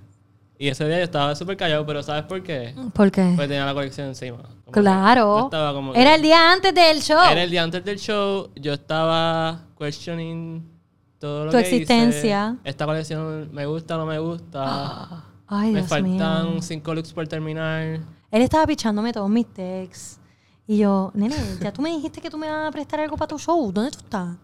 [0.59, 2.75] y ese día yo estaba súper callado, pero ¿sabes por qué?
[2.93, 3.33] ¿Por qué?
[3.35, 4.37] Pues tenía la colección encima.
[4.37, 5.45] Como que Claro.
[5.45, 7.17] estaba como que- Era el día antes del show.
[7.31, 10.63] Era el día antes del show, yo estaba questioning
[11.21, 11.75] todo lo Tu que hice.
[11.77, 12.57] existencia.
[12.65, 15.23] Esta colección me gusta o no me gusta.
[15.47, 16.61] Ay, me Dios faltan mío.
[16.61, 17.99] cinco looks por terminar.
[18.31, 20.19] Él estaba pichándome todos mis texts.
[20.67, 23.27] Y yo, nene, ya tú me dijiste que tú me vas a prestar algo para
[23.27, 23.71] tu show.
[23.71, 24.35] ¿Dónde tú estás?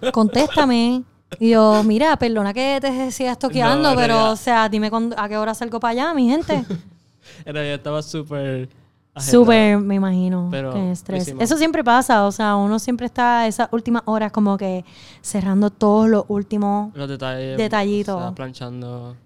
[0.12, 1.02] Contéstame.
[1.38, 4.90] Y yo, mira, perdona que te sigas toqueando, No, en pero, realidad- o sea, dime
[4.90, 6.64] cuándo- a qué hora salgo para allá, mi gente.
[7.44, 8.68] Era, yo estaba súper.
[9.16, 10.48] Súper, me imagino.
[10.50, 11.34] Pero estrés.
[11.38, 14.84] Eso siempre pasa, o sea, uno siempre está esas últimas horas como que
[15.22, 16.94] cerrando todos los últimos.
[16.94, 17.56] Los detalles.
[17.56, 18.16] Detallitos.
[18.16, 19.16] o sea, planchando.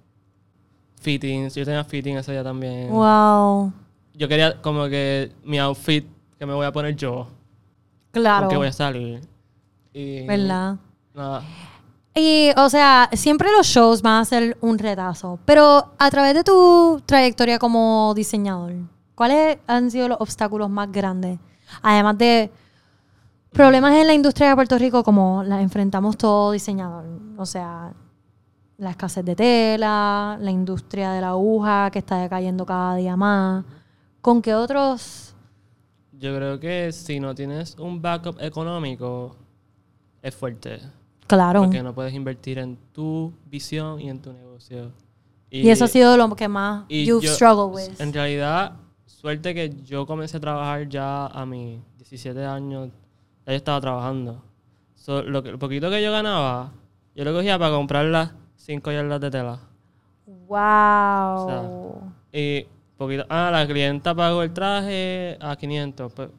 [1.00, 1.54] Fittings.
[1.54, 2.90] Yo tenía fitting ese día también.
[2.90, 3.72] Wow.
[4.14, 6.06] Yo quería como que mi outfit
[6.38, 7.26] que me voy a poner yo.
[8.12, 8.46] Claro.
[8.46, 9.20] Con que voy a salir.
[9.92, 10.76] Y, ¿Verdad?
[11.14, 11.42] Nada.
[12.14, 15.38] Y, o sea, siempre los shows van a ser un retazo.
[15.44, 18.74] Pero a través de tu trayectoria como diseñador,
[19.20, 21.38] ¿cuáles han sido los obstáculos más grandes?
[21.82, 22.50] Además de
[23.52, 27.04] problemas en la industria de Puerto Rico, como la enfrentamos todo diseñador.
[27.36, 27.92] O sea,
[28.78, 33.62] la escasez de tela, la industria de la aguja que está decayendo cada día más.
[34.22, 35.34] ¿Con qué otros?
[36.12, 39.36] Yo creo que si no tienes un backup económico,
[40.22, 40.80] es fuerte.
[41.26, 41.60] Claro.
[41.64, 44.92] Porque no puedes invertir en tu visión y en tu negocio.
[45.50, 48.00] Y, eso ha sido lo que más you've yo- struggled with.
[48.00, 48.79] En realidad,
[49.20, 52.88] suerte que yo comencé a trabajar ya a mis 17 años.
[53.46, 54.42] Ya yo estaba trabajando.
[54.94, 56.72] So, lo, que, lo poquito que yo ganaba,
[57.14, 59.60] yo lo cogía para comprar las 5 yardas de tela.
[60.26, 62.12] Wow.
[62.32, 66.12] Y poquito, ah, la clienta pagó el traje a 500.
[66.12, 66.30] Pues,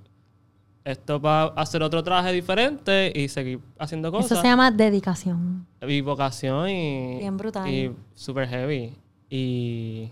[0.83, 4.31] esto para hacer otro traje diferente y seguir haciendo cosas.
[4.31, 5.67] Eso se llama dedicación.
[5.87, 7.19] Y vocación y.
[7.19, 7.69] Bien brutal.
[7.69, 8.95] Y super heavy.
[9.29, 10.09] Y.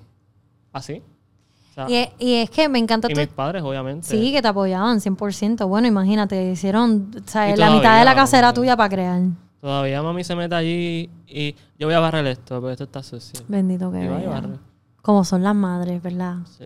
[0.71, 1.01] Así.
[1.87, 4.07] Sea, Y, es- y es que me encanta y tu- mis padres, obviamente.
[4.07, 5.67] Sí, que te apoyaban 100%.
[5.67, 9.21] Bueno, imagínate, hicieron o sea, la mitad de la casa era tuya para crear.
[9.61, 13.41] Todavía mami se mete allí y yo voy a barrer esto, porque esto está sucio.
[13.47, 14.07] Bendito que.
[15.01, 16.37] Como son las madres, ¿verdad?
[16.57, 16.65] Sí.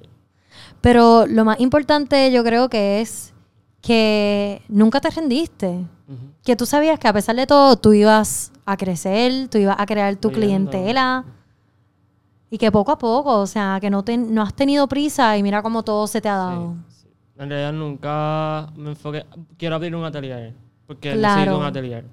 [0.81, 3.33] Pero lo más importante yo creo que es
[3.81, 5.85] que nunca te rendiste.
[6.43, 9.85] Que tú sabías que a pesar de todo tú ibas a crecer, tú ibas a
[9.85, 11.23] crear tu clientela.
[12.53, 15.41] Y que poco a poco, o sea, que no, te, no has tenido prisa y
[15.41, 16.75] mira cómo todo se te ha dado.
[16.87, 17.07] Sí, sí.
[17.39, 19.25] En realidad nunca me enfoqué.
[19.57, 20.53] Quiero abrir un atelier.
[20.85, 21.35] Porque Claro.
[21.35, 22.05] necesito un atelier.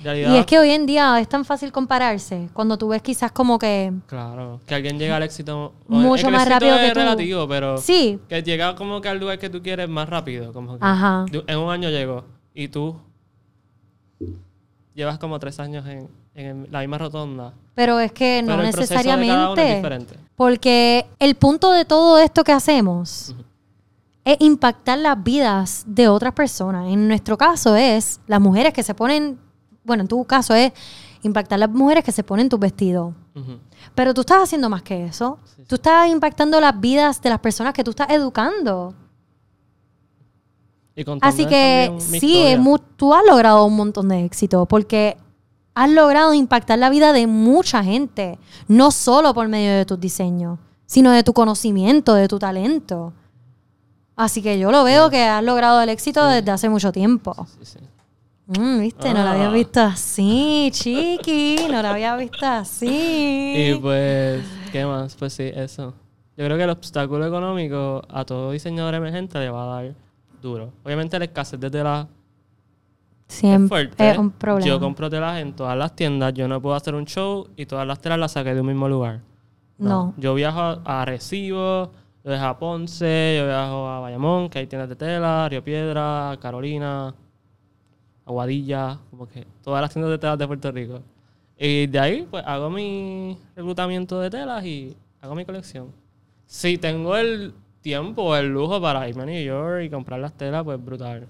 [0.00, 2.48] Realidad, Y es que hoy en día es tan fácil compararse.
[2.52, 3.92] Cuando tú ves quizás como que...
[4.06, 5.72] Claro, que alguien llega al éxito.
[5.88, 6.98] Mucho el más éxito rápido es que tú.
[7.00, 7.76] relativo, pero.
[7.78, 10.52] Sí, Que llega como que al lugar que tú quieres más rápido.
[10.52, 11.26] Como que Ajá.
[11.48, 12.24] En un año llego.
[12.54, 12.96] Y tú.
[14.94, 17.52] Llevas como tres años en, en la misma rotonda.
[17.74, 19.76] pero es que no pero el proceso de cada uno es necesariamente.
[19.76, 20.14] diferente.
[20.36, 23.34] Porque el punto de todo esto que hacemos
[24.24, 26.88] es impactar las vidas de otras personas.
[26.88, 29.38] En nuestro caso es las mujeres que se ponen,
[29.84, 30.72] bueno, en tu caso es
[31.22, 33.12] impactar las mujeres que se ponen tus vestidos.
[33.34, 33.58] Ujú.
[33.94, 35.38] Pero tú estás haciendo más que eso.
[35.44, 38.94] Sí, Tú estás impactando las vidas de las personas que tú estás educando.
[40.96, 42.56] Y Así que sí,
[42.96, 45.16] tú has logrado un montón de éxito porque
[45.82, 48.38] has logrado impactar la vida de mucha gente,
[48.68, 53.12] no solo por medio de tus diseños, sino de tu conocimiento, de tu talento.
[54.16, 57.46] Así que yo lo veo que has logrado el éxito desde hace mucho tiempo.
[57.60, 57.78] Sí, sí.
[58.60, 59.52] Mm, Viste, no lo había Ah.
[59.52, 63.54] visto así, chiqui, no lo había visto así.
[63.56, 65.14] Y pues, ¿qué más?
[65.14, 65.94] Pues sí, eso.
[66.36, 69.94] Yo creo que el obstáculo económico a todo diseñador emergente le va a dar
[70.42, 70.72] duro.
[70.84, 72.19] Obviamente la escasez de tela es
[73.30, 74.66] Siempre es un problema.
[74.66, 76.34] Yo compro telas en todas las tiendas.
[76.34, 78.88] Yo no puedo hacer un show y todas las telas las saqué de un mismo
[78.88, 79.20] lugar.
[79.78, 80.14] No.
[80.16, 81.92] Yo viajo a a Arecibo,
[82.24, 86.36] yo viajo a Ponce, yo viajo a Bayamón, que hay tiendas de tela, Río Piedra,
[86.42, 87.14] Carolina,
[88.26, 91.00] Aguadilla, como que todas las tiendas de telas de Puerto Rico.
[91.56, 95.92] Y de ahí, pues hago mi reclutamiento de telas y hago mi colección.
[96.46, 100.64] Si tengo el tiempo el lujo para irme a New York y comprar las telas,
[100.64, 101.28] pues brutal.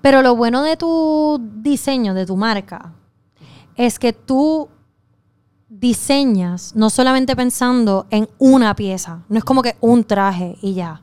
[0.00, 2.92] Pero lo bueno de tu diseño, de tu marca,
[3.74, 4.68] es que tú
[5.68, 11.02] diseñas no solamente pensando en una pieza, no es como que un traje y ya.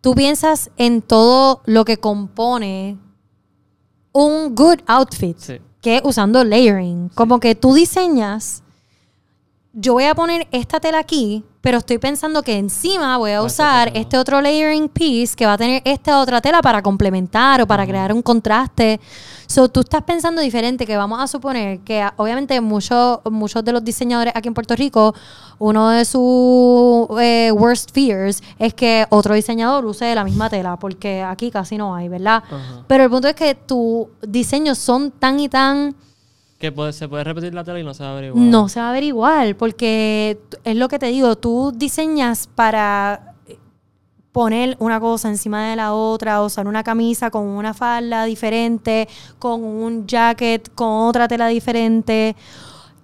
[0.00, 2.98] Tú piensas en todo lo que compone
[4.12, 5.58] un good outfit, Sí.
[5.80, 7.08] que es usando layering.
[7.14, 8.62] Como que tú diseñas
[9.76, 13.90] yo voy a poner esta tela aquí, pero estoy pensando que encima voy a usar
[13.94, 17.84] este otro layering piece que va a tener esta otra tela para complementar o para
[17.84, 19.00] crear un contraste.
[19.48, 23.72] So, tú estás pensando diferente, que vamos a suponer que ah, obviamente muchos muchos de
[23.72, 25.12] los diseñadores aquí en Puerto Rico,
[25.58, 31.20] uno de sus eh, worst fears es que otro diseñador use la misma tela, porque
[31.20, 32.44] aquí casi no hay, ¿verdad?
[32.86, 35.96] Pero el punto es que tus diseños son tan y tan...
[36.64, 38.50] Que puede- se puede repetir la tela y no se va a ver igual.
[38.50, 43.34] No se va a ver igual, porque es lo que te digo, tú diseñas para
[44.32, 49.06] poner una cosa encima de la otra, o usar una camisa con una falda diferente,
[49.38, 52.34] con un jacket con otra tela diferente,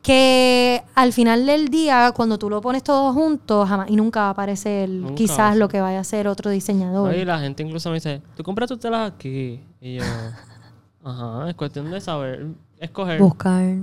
[0.01, 4.27] que al final del día, cuando tú lo pones todo junto, jamás y nunca va
[4.29, 7.11] a aparecer Nunca va a quizás lo que vaya a hacer otro diseñador.
[7.11, 9.61] Oye, la gente incluso me dice, tú compras tus telas aquí.
[9.83, 10.03] Y yo,
[11.05, 12.46] ajá, es cuestión de saber
[12.84, 13.20] escoger.
[13.20, 13.76] Buscar.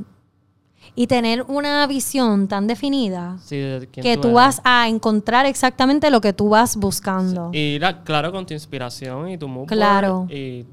[0.96, 6.10] Y tener una visión tan definida Sí, de quién que tú vas a encontrar exactamente
[6.10, 7.52] lo que tú vas buscando.
[7.54, 10.28] Y ir, a- claro, con tu inspiración y tu mood board Claro.
[10.30, 10.66] Y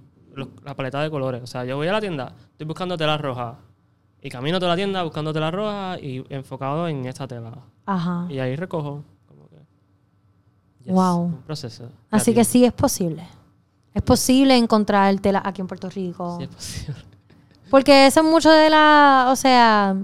[0.64, 1.42] la paleta de colores.
[1.42, 3.58] O sea, yo voy a la tienda, estoy buscando tela roja.
[4.22, 7.52] Y camino toda la tienda buscando tela roja y enfocado en esta tela.
[7.84, 8.26] Ajá.
[8.30, 9.04] Y ahí recojo.
[9.28, 9.56] Como que,
[10.84, 11.20] Yes, Wow.
[11.24, 11.90] Un proceso.
[12.10, 13.26] Así que sí es posible.
[13.92, 16.38] Es posible encontrar tela aquí en Puerto Rico.
[16.38, 17.13] Sí es posible.
[17.70, 19.96] Porque eso es mucho de la, o sea,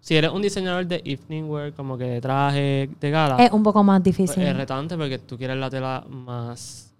[0.00, 3.62] Si eres un diseñador de evening wear, como que de traje, de gala, es un
[3.62, 4.42] poco más pues difícil.
[4.42, 6.91] es retante porque tú quieres la tela más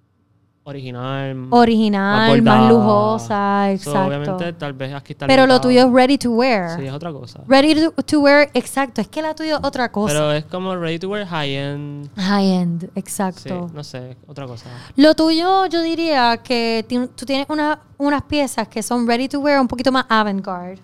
[0.65, 1.47] original.
[1.51, 2.69] Original, más, bordada.
[2.69, 4.07] lujosa, So, exacto.
[4.07, 6.79] obviamente, tal vez aquí está Pero lo tuyo es ready to wear.
[6.79, 7.41] Sí, es otra cosa.
[7.49, 9.01] Ready to, to wear, exacto.
[9.01, 10.13] Es que la tuya es otra cosa.
[10.15, 12.09] Pero es como ready to wear high end.
[12.17, 13.71] High end, Sí, exacto.
[13.73, 14.67] no sé, otra cosa.
[14.97, 16.85] Lo tuyo, yo diría que
[17.17, 20.81] tú tienes una- unas piezas que son ready to wear un poquito más avant-garde.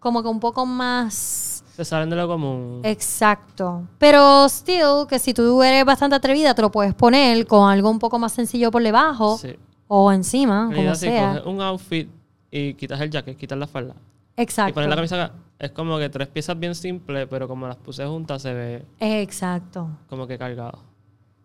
[0.00, 1.51] Como que un poco más...
[1.84, 2.80] Se salen de lo común.
[2.84, 3.82] Exacto.
[3.98, 7.98] Pero still, que si tú eres bastante atrevida, te lo puedes poner con algo un
[7.98, 9.56] poco más sencillo por debajo Sí.
[9.88, 11.28] o encima, En como sea.
[11.34, 12.08] coges un outfit
[12.50, 13.94] y quitas el jacket, quitas la falda
[14.36, 14.74] y Exacto.
[14.74, 18.06] pones la camisa acá, es como que tres piezas bien simples, pero como las puse
[18.06, 19.88] juntas se ve Exacto.
[20.08, 20.78] como que cargado.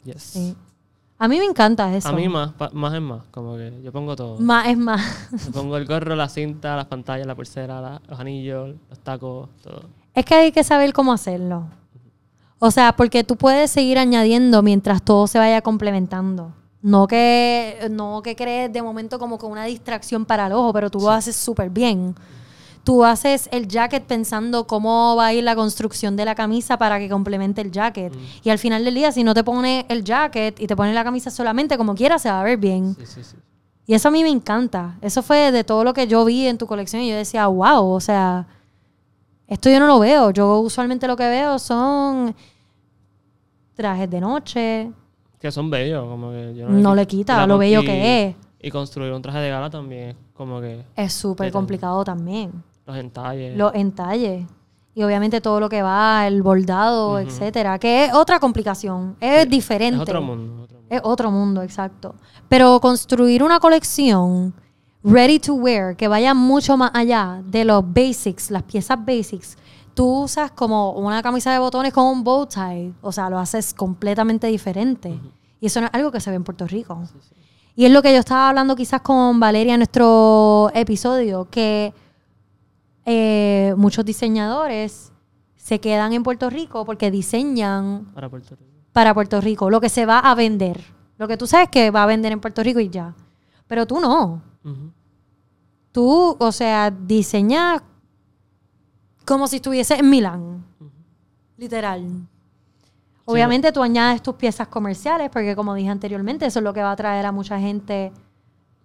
[0.03, 0.21] Yes.
[0.21, 0.55] Sí.
[1.19, 2.09] A mí me encanta eso.
[2.09, 4.37] A mí más, más es más, como que yo pongo todo.
[4.39, 5.01] Más es más.
[5.51, 9.81] Pongo el gorro, la cinta, las pantallas, la pulsera, la- los anillos, los tacos, todo.
[10.17, 11.67] Es que hay que saber cómo hacerlo.
[12.57, 16.55] O sea, porque tú puedes seguir añadiendo mientras todo se vaya complementando.
[16.81, 20.89] No que, no que crees de momento como con una distracción para el ojo, pero
[20.89, 22.15] tú lo haces súper bien.
[22.83, 26.97] Tú haces el jacket pensando cómo va a ir la construcción de la camisa para
[26.97, 28.11] que complemente el jacket.
[28.43, 31.03] Y al final del día, si no te pones el jacket y te pones la
[31.03, 32.95] camisa solamente como quieras, se va a ver bien.
[32.97, 33.35] Sí, sí, sí.
[33.85, 34.97] Y eso a mí me encanta.
[34.99, 37.85] Eso fue de todo lo que yo vi en tu colección y yo decía, wow,
[37.85, 38.47] o sea,
[39.47, 40.31] esto yo no lo veo.
[40.31, 42.35] Yo usualmente lo que veo son
[43.75, 44.91] trajes de noche.
[45.39, 48.35] Que son bellos, como que yo No quito- le quita lo bello y- que es.
[48.59, 52.51] Y construir un traje de gala también es como que Es súper complicado también.
[52.85, 53.55] los entalles.
[53.55, 54.47] Los entalles.
[54.95, 57.17] Y obviamente todo lo que va, el bordado, Ujú.
[57.19, 57.77] etcétera.
[57.77, 59.15] Que es otra complicación.
[59.19, 59.95] Es diferente.
[59.97, 60.63] Es otro mundo.
[60.63, 60.87] otro mundo.
[60.95, 62.15] Es otro mundo, exacto.
[62.49, 64.55] Pero construir una colección
[65.11, 69.57] ready to wear que vaya mucho más allá de los basics, las piezas basics.
[69.93, 73.73] Tú usas como una camisa de botones con un bow tie, o sea, lo haces
[73.73, 75.19] completamente diferente.
[75.59, 77.01] Y eso no es algo que se ve en Puerto Rico.
[77.75, 81.93] Y es lo que yo estaba hablando quizás con Valeria en nuestro episodio, que
[83.05, 85.11] eh, muchos diseñadores
[85.55, 88.71] se quedan en Puerto Rico porque diseñan Para Puerto Rico.
[88.93, 90.81] para Puerto Rico, lo que se va a vender.
[91.17, 93.15] Lo que tú sabes que va a vender en Puerto Rico y ya.
[93.67, 94.41] Pero tú no.
[95.97, 97.81] Tú, o sea, diseñas
[99.25, 100.63] como si estuvieses en Milán.
[101.57, 102.05] Literal.
[103.25, 106.89] Obviamente tú añades tus piezas comerciales porque como dije anteriormente, eso es lo que va
[106.89, 108.11] a atraer a mucha gente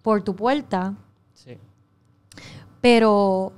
[0.01, 0.95] por tu puerta.
[1.33, 1.55] Sí.
[2.81, 3.53] Pero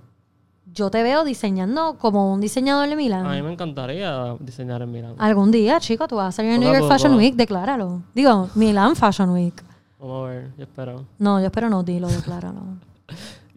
[0.66, 3.26] yo te veo diseñando como un diseñador de Milán.
[3.26, 5.16] A mí me encantaría diseñar en Milán.
[5.18, 7.16] Algún día, chico, tú vas a salir en New York Fashion.
[7.16, 8.02] Week, decláralo.
[8.14, 9.64] Digo, Milán Fashion Week.
[9.98, 11.06] Vamos a ver, yo espero.
[11.20, 12.62] No, yo espero no, dilo, decláralo.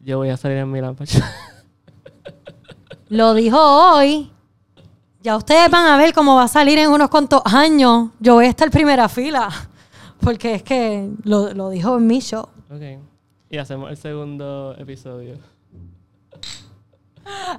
[0.05, 0.95] Yo voy a salir en Milán.
[0.95, 1.19] Pacho.
[3.09, 4.31] Lo dijo hoy.
[5.23, 8.11] Ya ustedes van a ver cómo va a salir en unos cuantos años.
[8.21, 9.49] Yo voy a estar primera fila.
[10.21, 12.49] Porque es que lo, lo dijo en mi show.
[12.71, 13.01] ok.
[13.51, 15.39] Y hacemos el segundo episodio.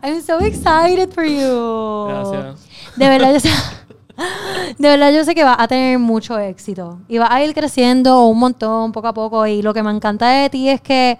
[0.03, 2.07] I'm so excited for you.
[2.07, 2.67] Gracias.
[2.95, 3.49] De verdad, yo sé,
[4.77, 6.99] de verdad yo sé que va a tener mucho éxito.
[7.07, 9.47] Y va a ir creciendo un montón, poco a poco.
[9.47, 11.17] Y lo que me encanta de ti es que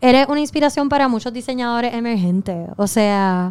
[0.00, 2.68] eres una inspiración para muchos diseñadores emergentes.
[2.76, 3.50] O sea,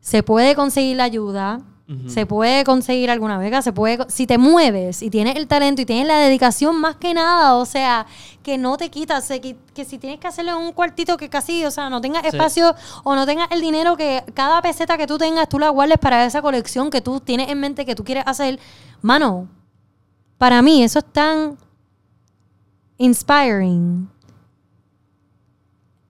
[0.00, 1.60] se puede conseguir la ayuda,
[2.08, 3.98] se puede conseguir alguna beca, se puede...
[4.08, 7.64] Si te mueves y tienes el talento y tienes la dedicación más que nada, o
[7.64, 8.06] sea,
[8.42, 11.64] que no te quitas, qui- que, si tienes que hacerlo en un cuartito que casi,
[11.64, 12.28] o sea, no tengas Sí.
[12.28, 12.74] espacio
[13.04, 16.24] o no tengas el dinero que cada peseta que tú tengas, tú la guardes para
[16.24, 18.58] esa colección que tú tienes en mente que tú quieres hacer,
[19.00, 19.46] mano,
[20.38, 21.56] para mí eso es tan
[22.98, 24.08] inspiring.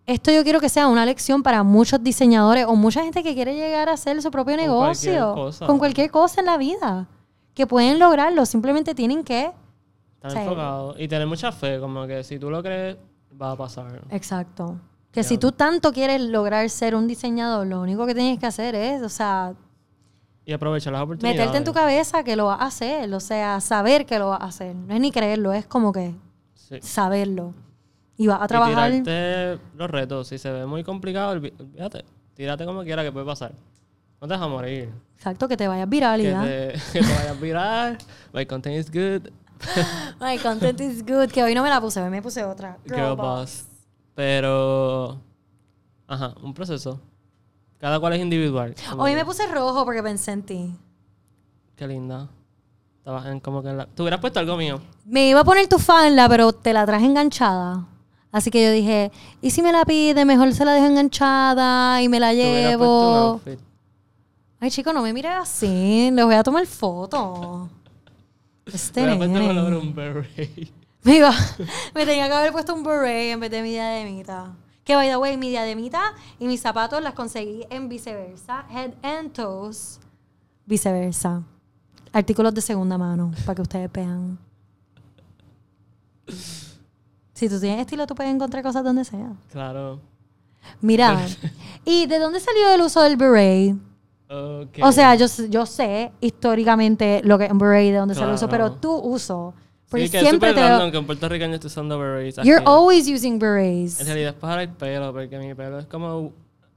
[0.07, 3.55] Esto yo quiero que sea una lección para muchos diseñadores o mucha gente que quiere
[3.57, 5.35] llegar a hacer su propio Con negocio.
[5.35, 5.67] cualquier.
[5.67, 7.09] Con cualquier cosa en la vida.
[7.55, 8.47] Que pueden lograrlo.
[8.47, 9.51] Simplemente tienen que.
[10.17, 10.39] Estar Sí.
[10.39, 12.97] enfocado y tener mucha fe, como que si tú lo crees,
[13.41, 14.03] va a pasar.
[14.11, 14.79] Exacto.
[15.11, 18.75] Que si tú tanto quieres lograr ser un diseñador, lo único que tienes que hacer
[18.75, 19.55] es, o sea,
[20.45, 21.39] Y aprovechar las oportunidades.
[21.39, 23.13] meterte en tu cabeza que lo vas a hacer.
[23.13, 24.75] O sea, saber que lo vas a hacer.
[24.77, 26.15] No es ni creerlo, es como que
[26.55, 26.77] Sí.
[26.83, 27.55] saberlo.
[28.17, 28.91] Y vas a Y trabajar.
[28.91, 30.29] tirarte los retos.
[30.29, 32.05] Si se ve muy complicado, olvídate.
[32.35, 33.53] Tírate como quiera que puede pasar.
[34.21, 34.91] No te dejas morir.
[35.17, 36.43] Exacto, que te vayas viral y Que ya.
[36.43, 37.99] te, que te vayas viral.
[38.33, 39.31] My content is good.
[40.21, 41.31] My content is good.
[41.31, 42.79] Que hoy no me la puse, hoy me puse otra.
[42.87, 43.65] Girl boss.
[44.15, 45.21] Pero.
[46.07, 47.01] Ajá, un proceso.
[47.79, 48.75] Cada cual es individual.
[48.97, 50.75] Hoy que, me puse rojo porque pensé en ti.
[51.75, 52.29] Qué linda.
[52.99, 53.87] Estabas en como que en la.
[53.87, 54.81] Tú hubieras puesto algo mío.
[55.05, 57.87] Me iba a poner tu fanla, pero te la traje enganchada.
[58.37, 59.11] Así que yo dije,
[59.41, 60.27] ¿y si me la pide?
[60.27, 63.41] Mejor se la dejo enganchada y me la llevo.
[64.61, 66.11] Ay, chico, no me mires así.
[66.13, 67.71] Les voy a tomar foto.
[68.67, 69.77] Este nene.
[69.79, 70.69] un beret.
[71.03, 71.33] Me, iba-
[71.95, 74.55] me tenía que haber puesto un beret en vez de mi diademita.
[74.85, 78.67] Que, by the way, mi diademita y mis zapatos las conseguí en viceversa.
[78.71, 79.99] Head and toes.
[80.67, 81.43] Viceversa.
[82.13, 84.39] Artículos de segunda mano, para que ustedes vean.
[87.37, 89.33] Si tú tienes estilo, tú puedes encontrar cosas donde sea.
[89.53, 90.01] Claro.
[90.81, 91.27] Mira,
[91.85, 93.75] ¿y de dónde salió el uso del beret?
[94.29, 94.79] Ok.
[94.83, 98.35] O sea, yo, yo sé históricamente lo que es un beret, de dónde sale el
[98.35, 98.65] uso, Claro.
[98.71, 99.55] pero tu uso.
[99.89, 102.37] Porque Sí, que es siempre súper te random que un puertorriqueño esté usando berets.
[102.39, 102.65] You're aquí.
[102.67, 104.01] always using berets.
[104.01, 106.33] En realidad es para el pelo, porque mi pelo es como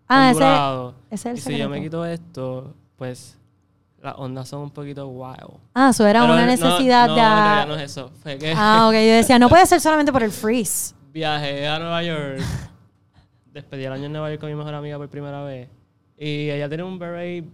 [0.07, 0.95] Ah, ondulado.
[1.09, 3.38] ese es el y si yo me quito esto, pues
[4.01, 5.59] las ondas son un poquito wild.
[5.73, 7.21] Ah, eso era Pero una no- necesidad no, de...
[7.21, 8.11] en realidad no es eso.
[8.21, 8.93] Fue que Ah, ok.
[8.93, 10.93] Yo decía, no puede ser solamente por el freeze.
[11.13, 12.39] viajé a Nueva York.
[13.51, 15.69] despedí el año en Nueva York con mi mejor amiga por primera vez.
[16.17, 17.45] Y ella tiene un beret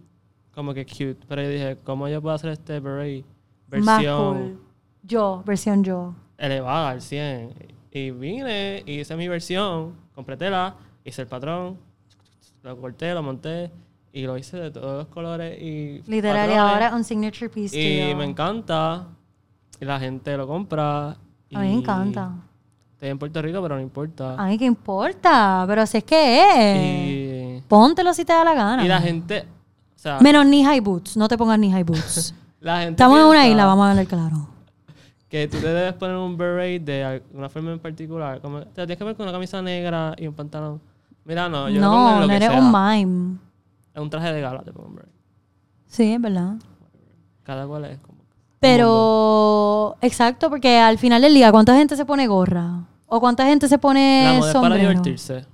[0.54, 1.18] como que cute.
[1.28, 3.26] Pero yo dije, ¿cómo yo puedo hacer este beret?
[3.72, 4.62] Más Versión cool.
[5.04, 6.14] Yo, versión yo.
[6.38, 7.54] elevada al 100.
[7.92, 11.78] Y vine, y hice mi versión, compré tela, hice el patrón,
[12.62, 13.72] lo corté, lo monté
[14.16, 18.16] y lo hice de todos los colores y Literal, y ahora un signature piece Y
[18.16, 19.08] me encanta.
[19.78, 21.10] Y la gente lo compra.
[21.10, 21.18] A
[21.50, 22.32] mí me encanta.
[22.94, 24.36] Estoy en Puerto Rico, pero no importa.
[24.42, 27.60] A mí qué importa, pero así es que es.
[27.60, 28.86] y, Póntelo si te da la gana.
[28.86, 29.42] y la gente.
[29.96, 31.18] O sea, Menos knee high boots.
[31.18, 32.34] No te pongas knee high boots.
[32.62, 32.92] la gente.
[32.92, 34.48] Estamos en una isla, vamos a hablar claro.
[35.28, 38.40] Que tú te debes poner un beret de alguna forma en particular.
[38.40, 40.80] Como, te tienes que poner con una camisa negra y un pantalón.
[41.26, 42.60] Mira, no, yo lo pongo en No, lo no que eres sea.
[42.60, 43.45] un mime.
[43.96, 45.00] Es un traje de gala, te pongo.
[45.88, 46.56] Sí, es verdad.
[47.44, 48.16] Cada cual es como.
[48.60, 52.84] Pero, exacto, porque al final del día, ¿cuánta gente se pone gorra?
[53.08, 54.90] ¿O cuánta gente se pone La es para sombrero?
[54.90, 55.46] divertirse.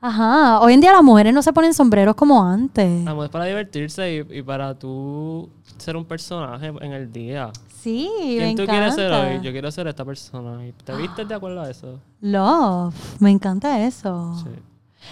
[0.00, 0.60] Ajá.
[0.60, 3.04] Hoy en día las mujeres no se ponen sombreros como antes.
[3.04, 7.50] La moda es para divertirse y, y para tú ser un personaje en el día.
[7.80, 8.72] Sí, me ¿Quién tú encanta.
[8.72, 9.40] quieres ser hoy?
[9.42, 10.66] Yo quiero ser esta persona.
[10.66, 11.98] ¿Y te vistes de acuerdo a eso?
[12.20, 12.94] Love.
[13.20, 14.34] Me encanta eso.
[14.44, 14.50] Sí.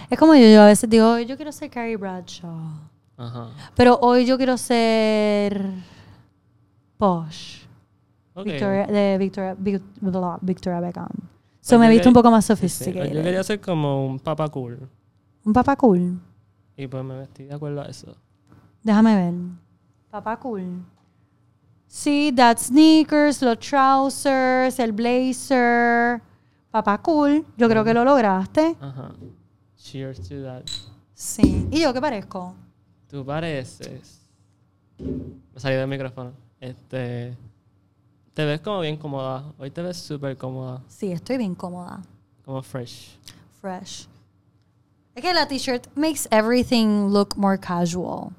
[0.09, 2.57] Es como yo, yo a veces digo, yo quiero ser Carrie Bradshaw.
[3.17, 3.49] Ajá.
[3.75, 5.61] Pero hoy yo quiero ser
[6.97, 7.65] Posh.
[8.35, 9.55] Victoria, de Victoria,
[10.41, 11.09] Victoria Beckham.
[11.59, 12.53] So me he visto que- un poco más sí.
[12.53, 13.13] sophisticated.
[13.13, 14.87] Yo quería ser como un papá cool.
[15.43, 16.19] Un papá cool.
[16.75, 18.15] Y pues me vestí de acuerdo a eso.
[18.83, 19.33] Déjame ver.
[20.11, 20.83] Papá cool.
[21.87, 26.21] Sí, that sneakers, los trousers, el blazer.
[26.69, 27.43] Papá cool.
[27.57, 28.75] Yo creo que lo lograste.
[28.79, 29.11] Ajá.
[29.77, 30.63] Cheers to that.
[31.13, 31.67] Sí.
[31.71, 32.53] ¿Y yo qué parezco?
[33.09, 34.21] Tú pareces.
[34.99, 36.31] Me salí del micrófono.
[36.59, 37.35] Este.
[38.33, 39.43] Te ves como bien cómoda.
[39.57, 40.81] Hoy te ves súper cómoda.
[40.87, 42.01] Sí, estoy bien cómoda.
[42.45, 43.17] Como fresh.
[43.61, 44.07] Fresh.
[45.15, 48.29] Es que la t-shirt makes everything look more casual.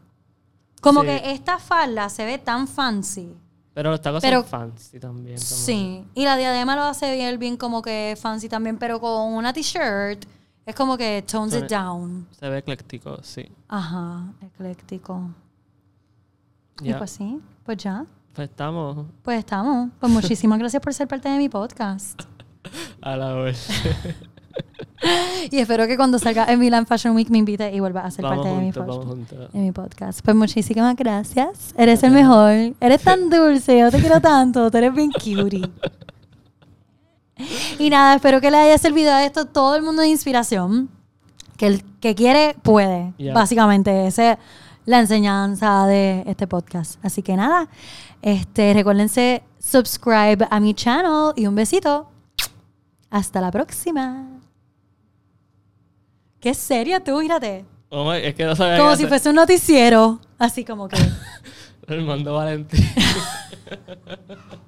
[0.80, 1.06] Como Sí.
[1.08, 3.34] que esta falda se ve tan fancy.
[3.74, 5.36] Pero los tacos Pero- son fancy también.
[5.36, 6.04] como- Sí.
[6.14, 10.24] Y la diadema lo hace bien, bien como que fancy también, pero con una t-shirt
[10.68, 12.26] es como que tones it down.
[12.38, 13.50] Se ve ecléctico, sí.
[13.68, 15.30] Ajá, ecléctico.
[16.82, 18.04] Y pues sí, pues ya.
[18.34, 19.90] Pues estamos Pues estamos.
[19.98, 22.22] Pues muchísimas gracias por ser parte de mi podcast.
[23.00, 23.52] a la hora.
[25.50, 28.24] y espero que cuando salga en Milan Fashion Week me invite y vuelva a ser
[28.24, 29.52] Vamos parte de mi, juntos, pod- vamos juntos.
[29.52, 30.20] de mi podcast.
[30.22, 31.74] Pues muchísimas gracias.
[31.76, 32.74] Eres el mejor.
[32.80, 33.78] Eres tan dulce.
[33.78, 34.70] Yo te quiero tanto.
[34.70, 35.62] Tú eres bien cutie.
[37.78, 40.88] Y nada, espero que le haya servido a esto todo el mundo de inspiración.
[41.56, 43.12] Que el que quiere, puede.
[43.16, 43.34] Yeah.
[43.34, 44.38] Básicamente, esa es
[44.84, 47.04] la enseñanza de este podcast.
[47.04, 47.68] Así que nada,
[48.22, 52.10] este, recuérdense subscribe a mi channel y un besito.
[53.10, 54.26] Hasta la próxima.
[56.40, 57.64] Qué seria tú, mírate.
[57.90, 59.08] Oh es que no sabía Como si hacer.
[59.08, 60.20] fuese un noticiero.
[60.38, 60.96] Así como que.
[61.88, 62.84] El mando Valentín.